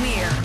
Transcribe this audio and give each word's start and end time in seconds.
Mir. 0.00 0.39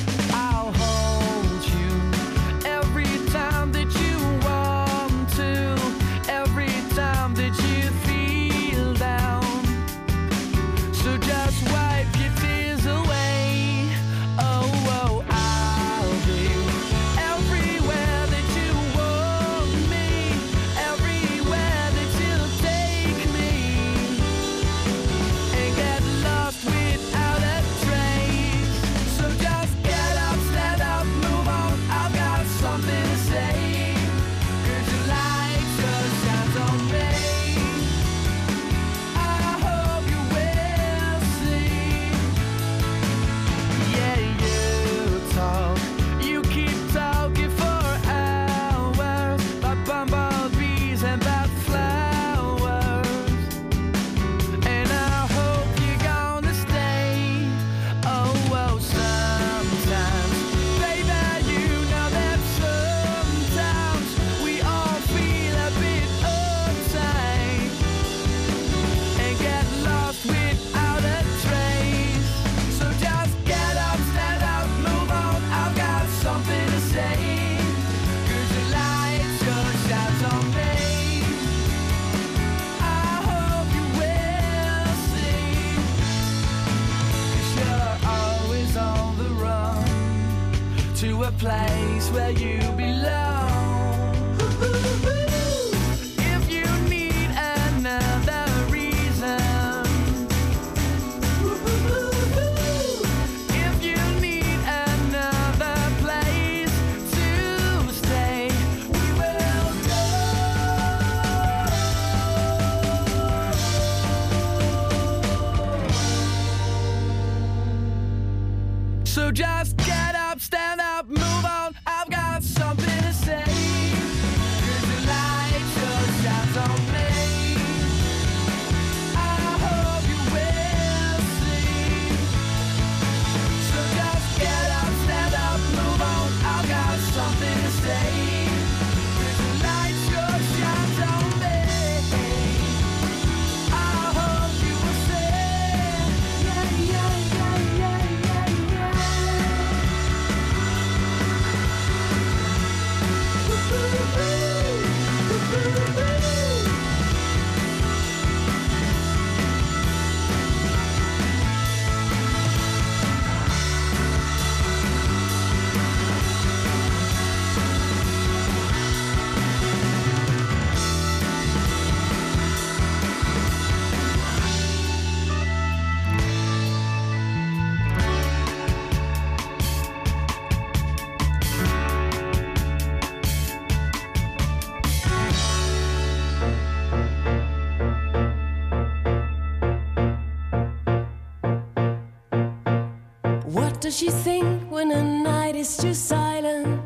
does 193.96 194.02
she 194.02 194.10
think 194.10 194.70
when 194.70 194.92
a 194.92 195.02
night 195.02 195.56
is 195.56 195.78
too 195.78 195.94
silent? 195.94 196.82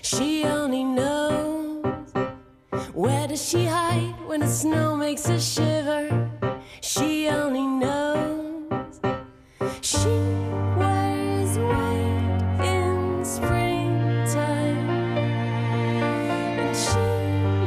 She 0.00 0.42
only 0.44 0.84
knows. 0.84 1.84
Where 2.94 3.28
does 3.28 3.46
she 3.46 3.66
hide 3.66 4.14
when 4.26 4.40
the 4.40 4.46
snow 4.46 4.96
makes 4.96 5.26
her 5.26 5.38
shiver? 5.38 6.30
She 6.80 7.28
only 7.28 7.66
knows. 7.66 9.00
She 9.82 10.08
wears 10.78 11.58
white 11.58 12.64
in 12.64 13.22
springtime, 13.22 14.88
and 16.58 16.74
she 16.74 17.06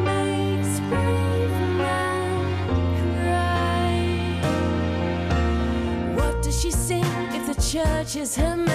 makes 0.10 0.80
brave 0.90 1.52
men 1.78 2.98
cry. 3.22 3.94
What 6.16 6.42
does 6.42 6.60
she 6.60 6.72
sing 6.72 7.06
if 7.36 7.46
the 7.46 7.62
church 7.62 8.16
is 8.16 8.36
her? 8.36 8.69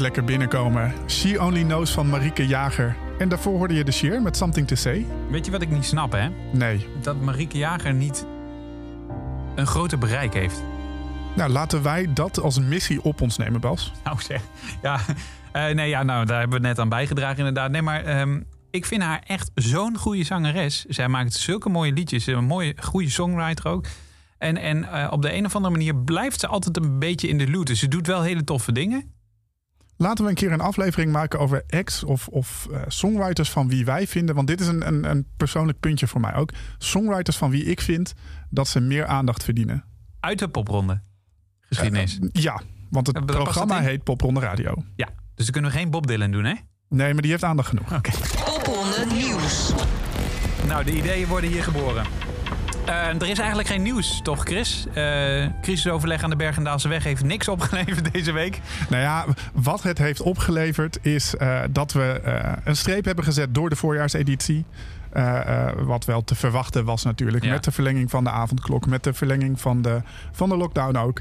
Lekker 0.00 0.24
binnenkomen. 0.24 0.92
She 1.06 1.40
Only 1.42 1.62
Knows 1.62 1.90
van 1.90 2.08
Marieke 2.08 2.46
Jager. 2.46 2.96
En 3.18 3.28
daarvoor 3.28 3.56
hoorde 3.56 3.74
je 3.74 3.84
de 3.84 3.92
Sheer 3.92 4.22
met 4.22 4.36
Something 4.36 4.66
to 4.66 4.74
Say. 4.74 5.06
Weet 5.30 5.44
je 5.44 5.50
wat 5.50 5.62
ik 5.62 5.70
niet 5.70 5.84
snap, 5.84 6.12
hè? 6.12 6.28
Nee. 6.52 6.86
Dat 7.02 7.20
Marieke 7.20 7.58
Jager 7.58 7.94
niet 7.94 8.26
een 9.54 9.66
groter 9.66 9.98
bereik 9.98 10.34
heeft. 10.34 10.62
Nou, 11.36 11.50
laten 11.50 11.82
wij 11.82 12.12
dat 12.12 12.40
als 12.40 12.58
missie 12.58 13.02
op 13.02 13.20
ons 13.20 13.36
nemen, 13.36 13.60
Bas. 13.60 13.92
Nou 14.04 14.20
zeg, 14.20 14.42
ja, 14.82 15.00
eh, 15.52 15.74
nee, 15.74 15.88
ja, 15.88 16.02
nou, 16.02 16.26
daar 16.26 16.40
hebben 16.40 16.60
we 16.60 16.66
net 16.66 16.78
aan 16.78 16.88
bijgedragen 16.88 17.38
inderdaad. 17.38 17.70
Nee, 17.70 17.82
maar 17.82 18.04
ehm, 18.04 18.40
ik 18.70 18.86
vind 18.86 19.02
haar 19.02 19.22
echt 19.26 19.50
zo'n 19.54 19.96
goede 19.96 20.24
zangeres. 20.24 20.84
Zij 20.84 21.08
maakt 21.08 21.32
zulke 21.32 21.68
mooie 21.68 21.92
liedjes, 21.92 22.26
een 22.26 22.44
mooie, 22.44 22.74
goede 22.80 23.10
songwriter 23.10 23.66
ook. 23.66 23.86
En, 24.38 24.56
en 24.56 24.84
eh, 24.84 25.12
op 25.12 25.22
de 25.22 25.34
een 25.34 25.44
of 25.44 25.54
andere 25.54 25.74
manier 25.74 25.96
blijft 25.96 26.40
ze 26.40 26.46
altijd 26.46 26.76
een 26.76 26.98
beetje 26.98 27.28
in 27.28 27.38
de 27.38 27.50
loot. 27.50 27.66
Dus 27.66 27.78
ze 27.78 27.88
doet 27.88 28.06
wel 28.06 28.22
hele 28.22 28.44
toffe 28.44 28.72
dingen. 28.72 29.18
Laten 30.02 30.24
we 30.24 30.30
een 30.30 30.36
keer 30.36 30.52
een 30.52 30.60
aflevering 30.60 31.12
maken 31.12 31.38
over 31.38 31.64
acts 31.68 32.04
of, 32.04 32.28
of 32.28 32.68
eh, 32.72 32.80
songwriters 32.88 33.50
van 33.50 33.68
wie 33.68 33.84
wij 33.84 34.06
vinden. 34.06 34.34
Want 34.34 34.46
dit 34.46 34.60
is 34.60 34.66
een, 34.66 34.86
een, 34.86 35.10
een 35.10 35.26
persoonlijk 35.36 35.80
puntje 35.80 36.06
voor 36.06 36.20
mij 36.20 36.34
ook. 36.34 36.50
Songwriters 36.78 37.36
van 37.36 37.50
wie 37.50 37.64
ik 37.64 37.80
vind 37.80 38.14
dat 38.50 38.68
ze 38.68 38.80
meer 38.80 39.06
aandacht 39.06 39.44
verdienen. 39.44 39.84
Uit 40.20 40.38
de 40.38 40.48
popronde. 40.48 41.02
Geschiedenis. 41.60 42.18
Ja, 42.32 42.60
want 42.90 43.06
het 43.06 43.26
programma 43.26 43.76
het 43.76 43.86
heet 43.86 44.02
Popronde 44.04 44.40
Radio. 44.40 44.74
ja, 44.96 45.08
dus 45.34 45.44
dan 45.44 45.52
kunnen 45.52 45.70
we 45.70 45.76
geen 45.76 45.90
Bob 45.90 46.06
Dylan 46.06 46.30
doen, 46.30 46.44
hè? 46.44 46.54
Nee, 46.88 47.12
maar 47.12 47.22
die 47.22 47.30
heeft 47.30 47.44
aandacht 47.44 47.68
genoeg. 47.68 48.00
Popronde 48.44 49.06
Nieuws. 49.12 49.72
Nou, 50.66 50.84
de 50.84 50.96
ideeën 50.96 51.28
worden 51.28 51.50
hier 51.50 51.62
geboren. 51.62 52.04
Eh, 52.84 53.06
er 53.06 53.28
is 53.28 53.38
eigenlijk 53.38 53.68
geen 53.68 53.82
nieuws, 53.82 54.20
toch 54.22 54.42
Chris? 54.44 54.86
Eh, 54.94 55.46
crisisoverleg 55.60 56.22
aan 56.22 56.30
de 56.30 56.36
Bergendaalse 56.36 56.88
weg 56.88 57.04
heeft 57.04 57.24
niks 57.24 57.48
opgeleverd 57.48 58.12
deze 58.12 58.32
week. 58.32 58.60
Nou 58.88 59.02
ja, 59.02 59.24
wat 59.52 59.82
het 59.82 59.98
heeft 59.98 60.22
opgeleverd 60.22 60.98
is 61.02 61.36
eh, 61.36 61.60
dat 61.70 61.92
we 61.92 62.20
een 62.64 62.76
streep 62.76 63.04
hebben 63.04 63.24
gezet 63.24 63.54
door 63.54 63.68
de 63.70 63.76
voorjaarseditie. 63.76 64.64
Wat 65.76 66.04
wel 66.04 66.24
te 66.24 66.34
verwachten 66.34 66.84
was 66.84 67.04
natuurlijk. 67.04 67.44
Ja. 67.44 67.52
Met 67.52 67.64
de 67.64 67.70
verlenging 67.70 68.10
van 68.10 68.24
de 68.24 68.30
avondklok. 68.30 68.86
Met 68.86 69.04
de 69.04 69.12
verlenging 69.12 69.60
van 69.60 69.82
de, 69.82 70.02
van 70.32 70.48
de 70.48 70.56
lockdown 70.56 70.96
ook. 70.96 71.20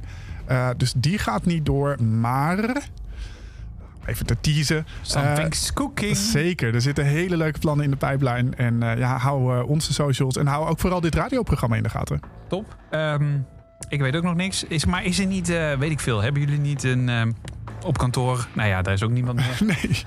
Dus 0.78 0.94
die 0.96 1.18
gaat 1.18 1.46
niet 1.46 1.66
door. 1.66 2.04
Maar, 2.04 2.82
even 4.06 4.26
te 4.26 4.36
teasen. 4.42 4.86
Something's 5.02 5.74
cooking. 5.74 6.18
Zeker, 6.18 6.74
er 6.74 6.82
zitten 6.82 7.06
hele 7.06 7.38
leuke 7.38 7.60
plannen 7.60 7.86
in 7.86 7.92
de 7.92 7.98
pijplijn. 7.98 8.56
En 8.56 8.84
eh, 8.84 8.98
ja, 8.98 9.18
hou 9.18 9.58
eh, 9.58 9.70
onze 9.70 9.94
socials 9.94 10.38
en 10.38 10.48
hou 10.48 10.68
ook 10.68 10.80
vooral 10.80 11.02
dit 11.02 11.16
radioprogramma 11.16 11.76
in 11.76 11.84
de 11.84 11.90
gaten. 11.90 12.20
Top. 12.48 12.78
Ehm, 12.90 13.38
ik 13.90 14.00
weet 14.00 14.16
ook 14.16 14.24
nog 14.24 14.36
niks. 14.36 14.64
Is, 14.64 14.86
maar 14.86 15.04
is 15.04 15.20
er 15.20 15.26
niet, 15.26 15.50
eh, 15.50 15.74
weet 15.74 15.92
ik 15.92 16.00
veel, 16.00 16.22
hebben 16.22 16.42
jullie 16.42 16.60
niet 16.60 16.84
een 16.84 17.10
ehm, 17.10 17.32
op 17.86 17.98
kantoor? 17.98 18.48
Nou 18.54 18.70
ja, 18.70 18.82
daar 18.82 18.94
is 18.94 19.04
ook 19.04 19.12
niemand 19.12 19.38
meer. 19.38 19.58
Nee. 19.82 20.04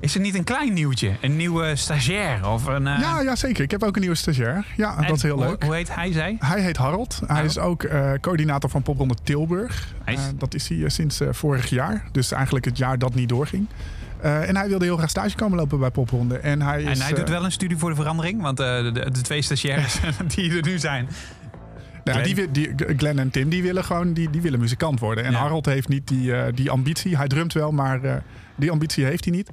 Is 0.00 0.14
er 0.14 0.20
niet 0.20 0.34
een 0.34 0.44
klein 0.44 0.72
nieuwtje? 0.72 1.12
Een 1.20 1.36
nieuwe 1.36 1.76
stagiair? 1.76 2.48
Of 2.48 2.66
een, 2.66 2.86
eh, 2.86 2.98
Ja, 3.00 3.20
ja, 3.20 3.36
zeker. 3.36 3.64
Ik 3.64 3.70
heb 3.70 3.82
ook 3.82 3.94
een 3.94 4.00
nieuwe 4.00 4.16
stagiair. 4.16 4.66
Ja, 4.76 4.96
en 4.98 5.06
dat 5.06 5.16
is 5.16 5.22
heel 5.22 5.36
hoe- 5.36 5.44
leuk. 5.46 5.62
Hoe 5.64 5.74
heet 5.74 5.94
hij, 5.94 6.12
zij? 6.12 6.36
Hij 6.38 6.60
heet 6.60 6.76
Harold. 6.76 7.16
Hij 7.18 7.28
Harold. 7.28 7.50
is 7.50 7.58
ook 7.58 7.82
eh, 7.82 8.12
coördinator 8.20 8.70
van 8.70 8.82
Popronde 8.82 9.14
Tilburg. 9.22 9.94
Nice. 10.06 10.20
Eh, 10.22 10.28
dat 10.38 10.54
is 10.54 10.68
hij 10.68 10.88
sinds 10.88 11.20
vorig 11.30 11.70
jaar. 11.70 12.04
Dus 12.12 12.32
eigenlijk 12.32 12.64
het 12.64 12.78
jaar 12.78 12.98
dat 12.98 13.14
niet 13.14 13.28
doorging. 13.28 13.66
En 14.20 14.56
hij 14.56 14.68
wilde 14.68 14.84
heel 14.84 14.96
graag 14.96 15.10
stage 15.10 15.36
komen 15.36 15.58
lopen 15.58 15.78
bij 15.78 15.90
Popronde. 15.90 16.38
En 16.38 16.62
hij, 16.62 16.82
is, 16.82 16.98
En 16.98 17.04
hij 17.04 17.14
doet 17.14 17.28
wel 17.28 17.44
een 17.44 17.52
studie 17.52 17.76
voor 17.76 17.90
de 17.90 17.96
verandering, 17.96 18.42
want 18.42 18.56
de, 18.56 19.10
twee 19.22 19.42
stagiairs 19.42 19.98
die 20.34 20.56
er 20.56 20.62
nu 20.62 20.78
zijn. 20.78 21.08
nou, 22.04 22.18
Glenn. 22.22 22.50
die, 22.52 22.74
die, 22.74 22.96
Glenn 22.96 23.18
en 23.18 23.30
Tim 23.30 23.48
die 23.48 23.62
willen 23.62 23.84
gewoon 23.84 24.12
die, 24.12 24.30
die 24.30 24.40
willen 24.40 24.60
muzikant 24.60 25.00
worden. 25.00 25.24
En 25.24 25.32
Ja. 25.32 25.38
Harold 25.38 25.66
heeft 25.66 25.88
niet 25.88 26.08
die, 26.08 26.52
die 26.52 26.70
ambitie. 26.70 27.16
Hij 27.16 27.26
drumt 27.28 27.52
wel, 27.52 27.72
maar 27.72 28.22
die 28.56 28.70
ambitie 28.70 29.04
heeft 29.04 29.24
hij 29.24 29.34
niet. 29.34 29.50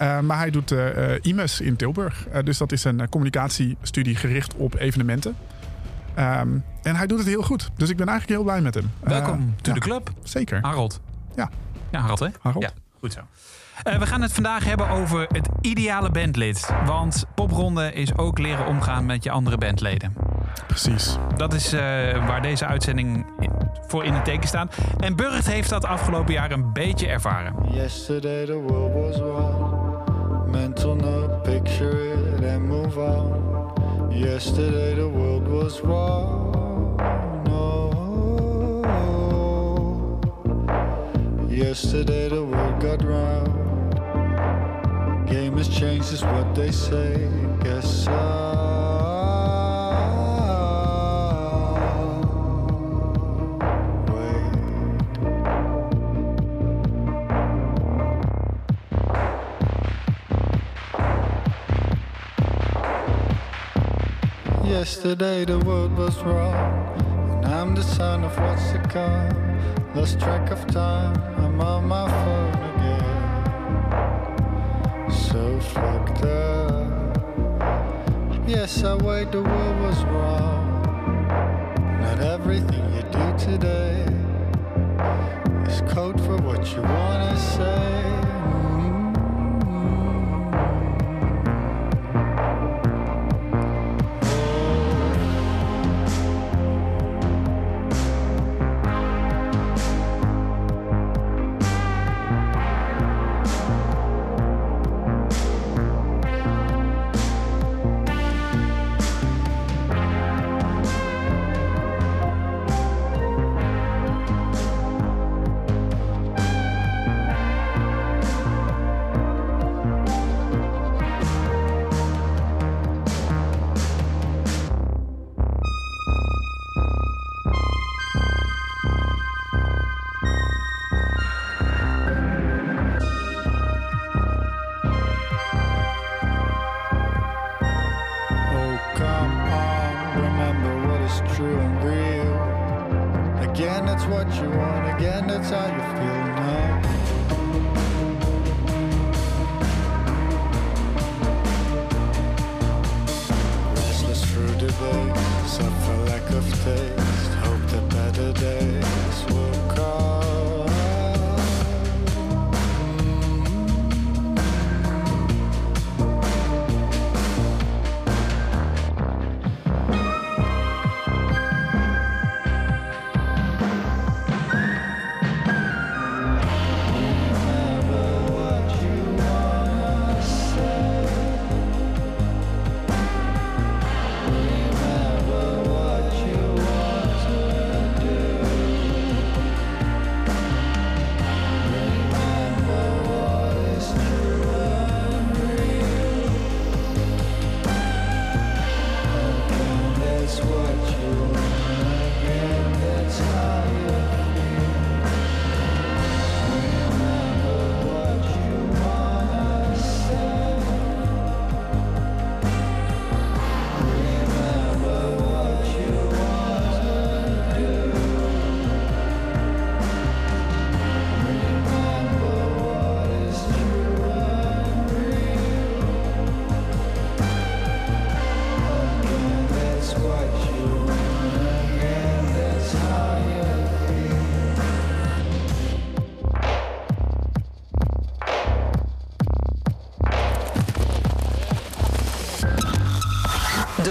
Eh, 0.00 0.20
maar 0.20 0.38
hij 0.38 0.50
doet 0.50 0.70
eh 0.72 1.14
eh, 1.14 1.18
IMES 1.22 1.60
in 1.60 1.76
Tilburg. 1.76 2.26
Dus 2.44 2.58
dat 2.58 2.72
is 2.72 2.84
een 2.84 3.08
communicatiestudie 3.08 4.16
gericht 4.16 4.54
op 4.54 4.74
evenementen. 4.74 5.36
Ehm, 6.14 6.48
en 6.82 6.96
hij 6.96 7.06
doet 7.06 7.18
het 7.18 7.26
heel 7.26 7.42
goed. 7.42 7.70
Dus 7.76 7.88
ik 7.88 7.96
ben 7.96 8.08
eigenlijk 8.08 8.38
heel 8.38 8.48
blij 8.50 8.60
met 8.62 8.74
hem. 8.74 8.90
Welkom 9.00 9.54
to 9.62 9.70
ja, 9.72 9.78
the 9.78 9.80
club, 9.80 10.10
Zeker. 10.22 10.58
Harold. 10.62 11.00
Ja. 11.36 11.50
Ja, 11.90 12.00
Harold 12.00 12.18
hè? 12.20 12.26
Harold. 12.40 12.64
Ja, 12.64 12.70
goed 13.00 13.12
zo. 13.12 13.20
Eh, 13.82 13.98
we 13.98 14.06
gaan 14.06 14.22
het 14.22 14.32
vandaag 14.32 14.64
hebben 14.64 14.88
over 14.88 15.26
het 15.32 15.48
ideale 15.60 16.10
bandlid. 16.10 16.70
Want 16.86 17.24
popronde 17.34 17.92
is 17.92 18.16
ook 18.16 18.38
leren 18.38 18.66
omgaan 18.66 19.06
met 19.06 19.24
je 19.24 19.30
andere 19.30 19.58
bandleden. 19.58 20.14
Precies. 20.66 21.16
Dat 21.36 21.54
is 21.54 21.72
eh, 21.72 21.80
waar 22.26 22.42
deze 22.42 22.66
uitzending 22.66 23.26
in- 23.38 23.50
voor 23.86 24.04
in 24.04 24.12
het 24.12 24.24
teken 24.24 24.48
staat. 24.48 24.76
En 24.98 25.16
Burgt 25.16 25.46
heeft 25.46 25.70
dat 25.70 25.84
afgelopen 25.84 26.32
jaar 26.32 26.50
een 26.50 26.72
beetje 26.72 27.06
ervaren. 27.06 27.54
Yesterday 27.72 28.46
the 28.46 28.52
world 28.54 28.92
was 28.92 29.20
one 29.20 29.79
mental 30.50 30.94
note, 30.94 31.44
picture 31.44 32.12
it 32.12 32.44
and 32.44 32.68
move 32.68 32.98
on. 32.98 34.10
Yesterday 34.12 34.94
the 34.94 35.08
world 35.08 35.46
was 35.48 35.80
one. 35.82 36.96
No. 37.44 37.90
Oh. 38.84 40.20
Yesterday 41.48 42.28
the 42.28 42.44
world 42.44 42.80
got 42.80 43.02
round. 43.02 43.48
Game 45.28 45.56
has 45.56 45.68
changed, 45.68 46.12
is 46.12 46.22
what 46.24 46.54
they 46.54 46.72
say. 46.72 47.28
Guess 47.62 48.08
I'll 48.08 48.99
Yesterday 64.80 65.44
the 65.44 65.58
world 65.58 65.92
was 65.98 66.16
wrong, 66.22 66.56
and 67.44 67.44
I'm 67.44 67.74
the 67.74 67.82
son 67.82 68.24
of 68.24 68.34
what's 68.38 68.72
to 68.72 68.78
come. 68.78 69.28
Lost 69.94 70.18
track 70.18 70.50
of 70.50 70.66
time, 70.68 71.20
I'm 71.36 71.60
on 71.60 71.84
my 71.86 72.08
phone 72.08 72.54
again. 72.72 73.10
So 75.12 75.60
fucked 75.60 76.24
up. 76.24 77.18
Yes, 78.48 78.82
I 78.82 78.94
wait, 78.96 79.30
the 79.30 79.42
world 79.42 79.80
was 79.82 80.02
wrong. 80.04 80.82
Not 82.00 82.20
everything 82.20 82.82
you 82.94 83.02
do 83.12 83.34
today 83.36 84.06
is 85.68 85.82
code 85.92 86.18
for 86.22 86.38
what 86.38 86.72
you 86.74 86.80
wanna 86.80 87.36
say. 87.36 88.29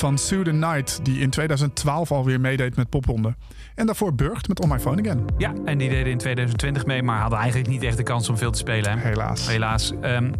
Van 0.00 0.18
Sue 0.18 0.42
the 0.44 0.50
Knight, 0.50 1.00
die 1.04 1.18
in 1.20 1.30
2012 1.30 2.12
alweer 2.12 2.40
meedeed 2.40 2.76
met 2.76 2.88
popronde. 2.88 3.34
En 3.74 3.86
daarvoor 3.86 4.14
Burgt 4.14 4.48
met 4.48 4.60
On 4.60 4.68
My 4.68 4.78
Phone 4.78 5.00
Again. 5.02 5.24
Ja, 5.38 5.52
en 5.64 5.78
die 5.78 5.88
deden 5.88 6.12
in 6.12 6.18
2020 6.18 6.86
mee, 6.86 7.02
maar 7.02 7.20
hadden 7.20 7.38
eigenlijk 7.38 7.68
niet 7.70 7.82
echt 7.82 7.96
de 7.96 8.02
kans 8.02 8.28
om 8.28 8.36
veel 8.36 8.50
te 8.50 8.58
spelen. 8.58 8.98
Hè? 8.98 9.08
Helaas. 9.08 9.48
Helaas. 9.48 9.92
Ehm, 10.00 10.30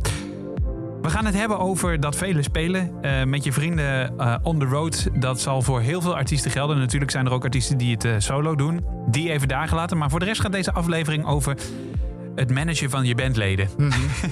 we 1.02 1.10
gaan 1.10 1.24
het 1.26 1.34
hebben 1.34 1.58
over 1.58 2.00
dat 2.00 2.16
vele 2.16 2.42
spelen 2.42 2.90
eh, 3.02 3.24
met 3.24 3.44
je 3.44 3.52
vrienden 3.52 4.18
eh, 4.18 4.34
on 4.42 4.58
the 4.58 4.64
road. 4.64 5.08
Dat 5.14 5.40
zal 5.40 5.62
voor 5.62 5.80
heel 5.80 6.00
veel 6.00 6.16
artiesten 6.16 6.50
gelden. 6.50 6.78
Natuurlijk 6.78 7.10
zijn 7.10 7.26
er 7.26 7.32
ook 7.32 7.44
artiesten 7.44 7.78
die 7.78 7.92
het 7.92 8.04
eh, 8.04 8.12
solo 8.18 8.54
doen. 8.54 8.84
Die 9.10 9.30
even 9.30 9.48
daar 9.48 9.68
gelaten. 9.68 9.98
Maar 9.98 10.10
voor 10.10 10.18
de 10.18 10.24
rest 10.24 10.40
gaat 10.40 10.52
deze 10.52 10.72
aflevering 10.72 11.26
over 11.26 11.56
het 12.34 12.50
managen 12.54 12.90
van 12.90 13.04
je 13.04 13.14
bandleden. 13.14 13.68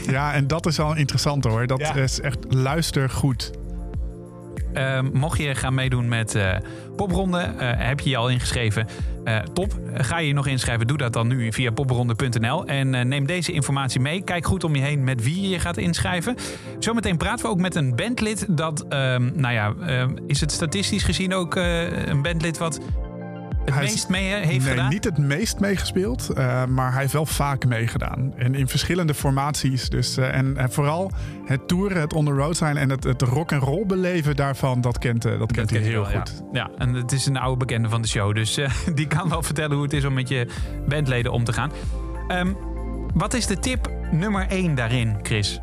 Ja, 0.06 0.32
en 0.32 0.46
dat 0.46 0.66
is 0.66 0.80
al 0.80 0.96
interessant 0.96 1.44
hoor. 1.44 1.66
Dat 1.66 1.78
Ja. 1.78 1.94
is 1.94 2.20
echt 2.20 2.38
luister 2.48 3.10
goed. 3.10 3.50
Ehm, 4.72 5.08
mocht 5.12 5.38
je 5.38 5.54
gaan 5.54 5.74
meedoen 5.74 6.08
met 6.08 6.34
eh, 6.34 6.56
popronde, 6.96 7.38
eh, 7.38 7.70
heb 7.76 8.00
je 8.00 8.10
je 8.10 8.16
al 8.16 8.28
ingeschreven? 8.28 8.86
Eh, 9.24 9.38
top. 9.38 9.72
Ga 9.94 10.18
je 10.18 10.26
je 10.26 10.34
nog 10.34 10.46
inschrijven? 10.46 10.86
Doe 10.86 10.96
dat 10.96 11.12
dan 11.12 11.26
nu 11.26 11.52
via 11.52 11.70
popronde.nl. 11.70 12.66
En 12.66 13.08
neem 13.08 13.26
deze 13.26 13.52
informatie 13.52 14.00
mee. 14.00 14.22
Kijk 14.22 14.46
goed 14.46 14.64
om 14.64 14.74
je 14.74 14.82
heen 14.82 15.04
met 15.04 15.22
wie 15.22 15.40
je 15.42 15.48
je 15.48 15.58
gaat 15.58 15.76
inschrijven. 15.76 16.36
Zometeen 16.78 17.16
praten 17.16 17.44
we 17.44 17.50
ook 17.50 17.58
met 17.58 17.74
een 17.74 17.96
bandlid. 17.96 18.46
Dat, 18.48 18.84
ehm, 18.88 19.30
nou 19.34 19.54
ja, 19.54 19.74
ehm, 19.86 20.16
is 20.26 20.40
het 20.40 20.52
statistisch 20.52 21.02
gezien 21.02 21.34
ook 21.34 21.54
een 21.54 22.22
bandlid 22.22 22.58
wat 22.58 22.80
het 23.70 23.76
Hij 23.78 23.84
is- 23.84 23.90
meest 23.92 24.08
mee 24.08 24.34
heeft 24.34 24.48
nee, 24.48 24.60
gedaan? 24.60 24.88
niet 24.90 25.04
het 25.04 25.18
meest 25.18 25.60
meegespeeld, 25.60 26.28
eh, 26.30 26.64
maar 26.64 26.92
hij 26.92 27.00
heeft 27.00 27.12
wel 27.12 27.26
vaak 27.26 27.66
meegedaan. 27.66 28.32
En 28.36 28.54
in 28.54 28.68
verschillende 28.68 29.14
formaties. 29.14 29.88
Dus, 29.88 30.16
eh, 30.16 30.34
en, 30.34 30.56
en 30.56 30.72
vooral 30.72 31.10
het 31.44 31.68
toeren, 31.68 32.00
het 32.00 32.12
on 32.12 32.24
the 32.24 32.30
road 32.32 32.56
zijn 32.56 32.76
en 32.76 32.90
het, 32.90 33.04
het 33.04 33.22
rock 33.22 33.52
and 33.52 33.62
roll 33.62 33.86
beleven 33.86 34.36
daarvan, 34.36 34.80
dat 34.80 34.98
kent, 34.98 35.24
eh, 35.24 35.38
dat 35.38 35.52
kent 35.52 35.70
hij 35.70 35.80
heel 35.80 36.02
wel, 36.06 36.10
goed. 36.18 36.42
Ja. 36.52 36.70
en 36.78 36.94
het 36.94 37.12
is 37.12 37.26
een 37.26 37.36
oude 37.36 37.56
bekende 37.58 37.88
van 37.88 38.02
de 38.02 38.08
show. 38.08 38.34
Dus 38.34 38.58
die 38.94 39.06
kan 39.06 39.28
wel 39.28 39.42
vertellen 39.42 39.74
hoe 39.74 39.84
het 39.84 39.92
is 39.92 40.04
om 40.04 40.14
met 40.14 40.28
je 40.28 40.48
bandleden 40.88 41.32
om 41.32 41.44
te 41.44 41.52
gaan. 41.52 41.70
Ehm, 42.28 42.52
wat 43.14 43.34
is 43.34 43.46
de 43.46 43.58
tip 43.58 43.90
nummer 44.10 44.46
1 44.48 44.74
daarin, 44.74 45.16
Chris? 45.22 45.58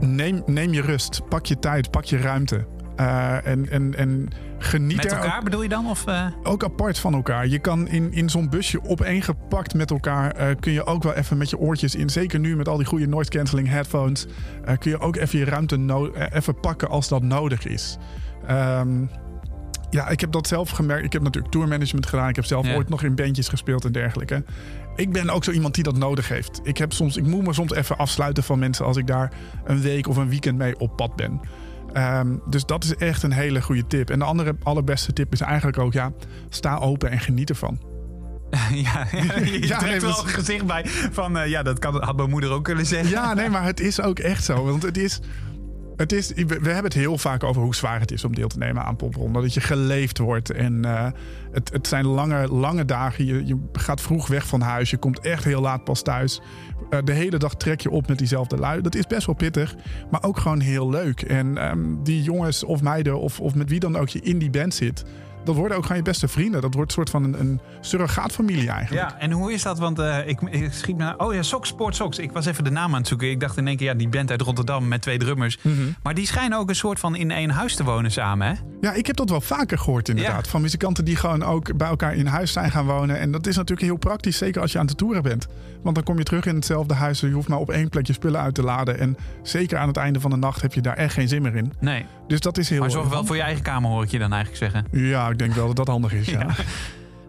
Neem, 0.00 0.42
neem 0.46 0.72
je 0.72 0.80
rust, 0.80 1.28
pak 1.28 1.46
je 1.46 1.58
tijd, 1.58 1.90
pak 1.90 2.04
je 2.04 2.16
ruimte. 2.18 2.66
Eh, 2.98 3.46
en, 3.46 3.70
en, 3.70 3.94
en 3.96 4.28
geniet 4.58 4.96
Met 4.96 5.04
er 5.04 5.16
ook- 5.18 5.24
elkaar 5.24 5.42
bedoel 5.42 5.62
je 5.62 5.68
dan? 5.68 5.86
Of, 5.86 6.06
eh? 6.06 6.26
ook 6.42 6.64
apart 6.64 6.98
van 6.98 7.14
elkaar. 7.14 7.46
Je 7.46 7.58
kan 7.58 7.88
in, 7.88 8.12
in 8.12 8.30
zo'n 8.30 8.48
busje 8.48 8.84
opeengepakt 8.84 9.74
met 9.74 9.90
elkaar... 9.90 10.30
eh, 10.30 10.54
kun 10.60 10.72
je 10.72 10.84
ook 10.86 11.02
wel 11.02 11.12
even 11.14 11.36
met 11.38 11.50
je 11.50 11.58
oortjes 11.58 11.94
in... 11.94 12.10
zeker 12.10 12.38
nu 12.38 12.56
met 12.56 12.68
al 12.68 12.76
die 12.76 12.86
goede 12.86 13.06
noise 13.06 13.30
cancelling 13.30 13.68
headphones... 13.68 14.26
kun 14.78 14.90
je 14.90 14.98
ook 15.00 15.16
even 15.16 15.38
je 15.38 15.44
ruimte 15.44 15.76
no- 15.76 16.12
even 16.32 16.60
pakken 16.60 16.88
als 16.88 17.08
dat 17.08 17.22
nodig 17.22 17.66
is. 17.66 17.96
Ehm, 18.46 19.04
ja, 19.90 20.08
ik 20.08 20.20
heb 20.20 20.32
dat 20.32 20.46
zelf 20.46 20.70
gemerkt. 20.70 21.04
Ik 21.04 21.12
heb 21.12 21.22
natuurlijk 21.22 21.52
tourmanagement 21.52 22.06
gedaan. 22.06 22.28
Ik 22.28 22.36
heb 22.36 22.44
zelf 22.44 22.66
Ja. 22.66 22.74
ooit 22.74 22.88
nog 22.88 23.02
in 23.02 23.14
bandjes 23.14 23.48
gespeeld 23.48 23.84
en 23.84 23.92
dergelijke. 23.92 24.44
Ik 24.96 25.12
ben 25.12 25.30
ook 25.30 25.44
zo 25.44 25.50
iemand 25.50 25.74
die 25.74 25.84
dat 25.84 25.96
nodig 25.96 26.28
heeft. 26.28 26.60
Ik, 26.62 26.78
heb 26.78 26.92
soms, 26.92 27.16
ik 27.16 27.26
moet 27.26 27.44
me 27.46 27.52
soms 27.52 27.72
even 27.74 27.96
afsluiten 27.98 28.42
van 28.42 28.58
mensen... 28.58 28.84
als 28.84 28.96
ik 28.96 29.06
daar 29.06 29.32
een 29.64 29.80
week 29.80 30.08
of 30.08 30.16
een 30.16 30.28
weekend 30.28 30.58
mee 30.58 30.78
op 30.78 30.96
pad 30.96 31.16
ben. 31.16 31.40
Ehm, 31.92 32.36
dus 32.46 32.66
dat 32.66 32.84
is 32.84 32.96
echt 32.96 33.22
een 33.22 33.32
hele 33.32 33.62
goede 33.62 33.86
tip. 33.86 34.10
En 34.10 34.18
de 34.18 34.24
andere 34.24 34.56
allerbeste 34.62 35.12
tip 35.12 35.32
is 35.32 35.40
eigenlijk 35.40 35.78
ook... 35.78 35.92
ja, 35.92 36.12
sta 36.48 36.76
open 36.76 37.10
en 37.10 37.20
geniet 37.20 37.50
ervan. 37.50 37.78
ja, 38.70 39.06
ja, 39.12 39.38
je 39.40 39.66
Ja, 39.66 39.80
nee, 39.80 40.00
wel 40.00 40.22
een 40.22 40.28
gezicht 40.28 40.66
bij 40.66 40.84
van... 41.12 41.38
eh, 41.38 41.50
ja, 41.50 41.62
dat 41.62 41.78
kan, 41.78 42.02
had 42.02 42.16
mijn 42.16 42.30
moeder 42.30 42.50
ook 42.50 42.64
kunnen 42.64 42.86
zeggen. 42.86 43.10
Ja, 43.10 43.34
nee, 43.34 43.48
maar 43.48 43.64
het 43.64 43.80
is 43.80 44.00
ook 44.00 44.18
echt 44.18 44.44
zo. 44.44 44.64
Want 44.64 44.82
het 44.82 44.96
is... 44.96 45.20
Het 45.98 46.12
is, 46.12 46.32
we 46.34 46.44
hebben 46.52 46.84
het 46.84 46.92
heel 46.92 47.18
vaak 47.18 47.44
over 47.44 47.62
hoe 47.62 47.74
zwaar 47.74 48.00
het 48.00 48.12
is 48.12 48.24
om 48.24 48.34
deel 48.34 48.48
te 48.48 48.58
nemen 48.58 48.84
aan 48.84 48.96
popronde. 48.96 49.40
Dat 49.40 49.54
je 49.54 49.60
geleefd 49.60 50.18
wordt. 50.18 50.50
En 50.50 50.84
eh, 50.84 51.10
het, 51.50 51.72
het 51.72 51.86
zijn 51.86 52.06
lange, 52.06 52.48
lange 52.48 52.84
dagen. 52.84 53.26
Je, 53.26 53.46
je 53.46 53.58
gaat 53.72 54.00
vroeg 54.00 54.26
weg 54.26 54.46
van 54.46 54.60
huis. 54.60 54.90
Je 54.90 54.96
komt 54.96 55.20
echt 55.20 55.44
heel 55.44 55.60
laat 55.60 55.84
pas 55.84 56.02
thuis. 56.02 56.40
Eh, 56.90 56.98
de 57.04 57.12
hele 57.12 57.36
dag 57.36 57.54
trek 57.54 57.80
je 57.80 57.90
op 57.90 58.08
met 58.08 58.18
diezelfde 58.18 58.56
lui. 58.56 58.80
Dat 58.80 58.94
is 58.94 59.06
best 59.06 59.26
wel 59.26 59.34
pittig. 59.34 59.74
Maar 60.10 60.22
ook 60.24 60.38
gewoon 60.38 60.60
heel 60.60 60.90
leuk. 60.90 61.22
En 61.22 61.56
ehm, 61.56 62.02
die 62.02 62.22
jongens 62.22 62.64
of 62.64 62.82
meiden 62.82 63.20
of, 63.20 63.40
of 63.40 63.54
met 63.54 63.68
wie 63.68 63.80
dan 63.80 63.96
ook 63.96 64.08
je 64.08 64.20
in 64.20 64.38
die 64.38 64.50
band 64.50 64.74
zit. 64.74 65.04
Dat 65.44 65.54
worden 65.54 65.76
ook 65.76 65.82
gewoon 65.82 65.96
je 65.96 66.02
beste 66.02 66.28
vrienden. 66.28 66.60
Dat 66.60 66.74
wordt 66.74 66.88
een 66.88 66.96
soort 66.96 67.10
van 67.10 67.24
een, 67.24 67.40
een 67.40 67.60
surrogaatfamilie 67.80 68.70
eigenlijk. 68.70 69.10
Ja, 69.10 69.18
en 69.18 69.30
hoe 69.30 69.52
is 69.52 69.62
dat? 69.62 69.78
Want 69.78 69.98
eh, 69.98 70.28
ik, 70.28 70.40
ik 70.40 70.72
schiet 70.72 70.96
me... 70.96 71.14
Oh 71.16 71.34
ja, 71.34 71.42
Sox 71.42 71.68
Sport 71.68 71.96
Sox. 71.96 72.18
Ik 72.18 72.32
was 72.32 72.46
even 72.46 72.64
de 72.64 72.70
naam 72.70 72.92
aan 72.92 72.98
het 72.98 73.08
zoeken. 73.08 73.30
Ik 73.30 73.40
dacht 73.40 73.56
in 73.56 73.66
één 73.66 73.76
keer, 73.76 73.86
ja, 73.86 73.94
die 73.94 74.08
band 74.08 74.30
uit 74.30 74.40
Rotterdam 74.40 74.88
met 74.88 75.02
twee 75.02 75.18
drummers. 75.18 75.58
Mhm. 75.62 75.76
Maar 76.02 76.14
die 76.14 76.26
schijnen 76.26 76.58
ook 76.58 76.68
een 76.68 76.76
soort 76.76 76.98
van 76.98 77.16
in 77.16 77.30
één 77.30 77.50
huis 77.50 77.74
te 77.74 77.84
wonen 77.84 78.10
samen, 78.10 78.46
hè? 78.46 78.54
Ja, 78.80 78.92
ik 78.92 79.06
heb 79.06 79.16
dat 79.16 79.30
wel 79.30 79.40
vaker 79.40 79.78
gehoord 79.78 80.08
inderdaad. 80.08 80.44
Ja. 80.44 80.50
Van 80.50 80.60
muzikanten 80.60 81.04
die 81.04 81.16
gewoon 81.16 81.42
ook 81.42 81.76
bij 81.76 81.88
elkaar 81.88 82.14
in 82.14 82.26
huis 82.26 82.52
zijn 82.52 82.70
gaan 82.70 82.86
wonen. 82.86 83.18
En 83.18 83.30
dat 83.30 83.46
is 83.46 83.56
natuurlijk 83.56 83.86
heel 83.86 83.96
praktisch, 83.96 84.36
zeker 84.36 84.60
als 84.60 84.72
je 84.72 84.78
aan 84.78 84.86
het 84.86 84.98
toeren 84.98 85.22
bent. 85.22 85.46
Want 85.82 85.94
dan 85.94 86.04
kom 86.04 86.18
je 86.18 86.24
terug 86.24 86.46
in 86.46 86.54
hetzelfde 86.54 86.94
huis. 86.94 87.20
Je 87.20 87.30
hoeft 87.30 87.48
maar 87.48 87.58
op 87.58 87.70
één 87.70 87.88
plek 87.88 88.06
je 88.06 88.12
spullen 88.12 88.40
uit 88.40 88.54
te 88.54 88.62
laden. 88.62 88.98
En 88.98 89.16
zeker 89.42 89.78
aan 89.78 89.88
het 89.88 89.96
einde 89.96 90.20
van 90.20 90.30
de 90.30 90.36
nacht 90.36 90.62
heb 90.62 90.72
je 90.74 90.80
daar 90.80 90.96
echt 90.96 91.14
geen 91.14 91.28
zin 91.28 91.42
meer 91.42 91.56
in. 91.56 91.72
Nee. 91.80 92.06
Dus 92.26 92.40
dat 92.40 92.58
is 92.58 92.68
heel... 92.70 92.80
Maar 92.80 92.90
zorg 92.90 93.08
wel 93.08 93.24
voor 93.24 93.36
je 93.36 93.42
eigen 93.42 93.62
kamer, 93.62 93.90
hoor 93.90 94.02
ik 94.02 94.10
je 94.10 94.18
dan 94.18 94.32
eigenlijk 94.32 94.72
zeggen. 94.72 95.08
Ja, 95.08 95.27
ik 95.30 95.38
denk 95.38 95.52
wel 95.52 95.66
dat 95.66 95.76
dat 95.76 95.88
handig 95.88 96.12
is, 96.12 96.26
ja. 96.30 96.40
Ja. 96.40 96.54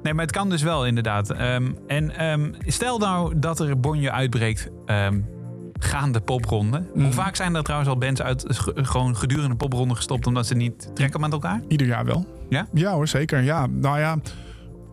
Nee, 0.04 0.14
maar 0.14 0.26
het 0.26 0.34
kan 0.36 0.50
dus 0.50 0.62
wel 0.62 0.86
inderdaad. 0.86 1.30
Ehm, 1.32 1.72
en 1.88 2.16
ehm, 2.18 2.52
stel 2.66 2.98
nou 2.98 3.40
dat 3.40 3.60
er 3.60 3.70
een 3.70 3.82
bonje 3.82 4.12
uitbreekt 4.12 4.70
ehm, 4.86 5.20
gaande 5.80 6.20
popronde. 6.20 6.84
Hoe 6.94 7.02
Mhm. 7.04 7.12
vaak 7.12 7.36
zijn 7.36 7.56
er 7.56 7.64
trouwens 7.64 7.90
al 7.92 7.98
bands 7.98 8.22
uit 8.22 8.46
ge- 8.48 8.72
gewoon 8.76 9.16
gedurende 9.16 9.56
popronde 9.56 9.96
gestopt 9.96 10.28
omdat 10.28 10.48
ze 10.48 10.56
niet 10.56 10.92
trekken 10.96 11.20
met 11.20 11.32
elkaar? 11.32 11.62
Ieder 11.68 11.88
jaar 11.88 12.06
wel. 12.06 12.26
Ja? 12.50 12.68
Ja 12.74 12.92
hoor, 12.94 13.08
zeker. 13.08 13.42
Ja, 13.42 13.68
nou 13.68 14.00
ja, 14.00 14.18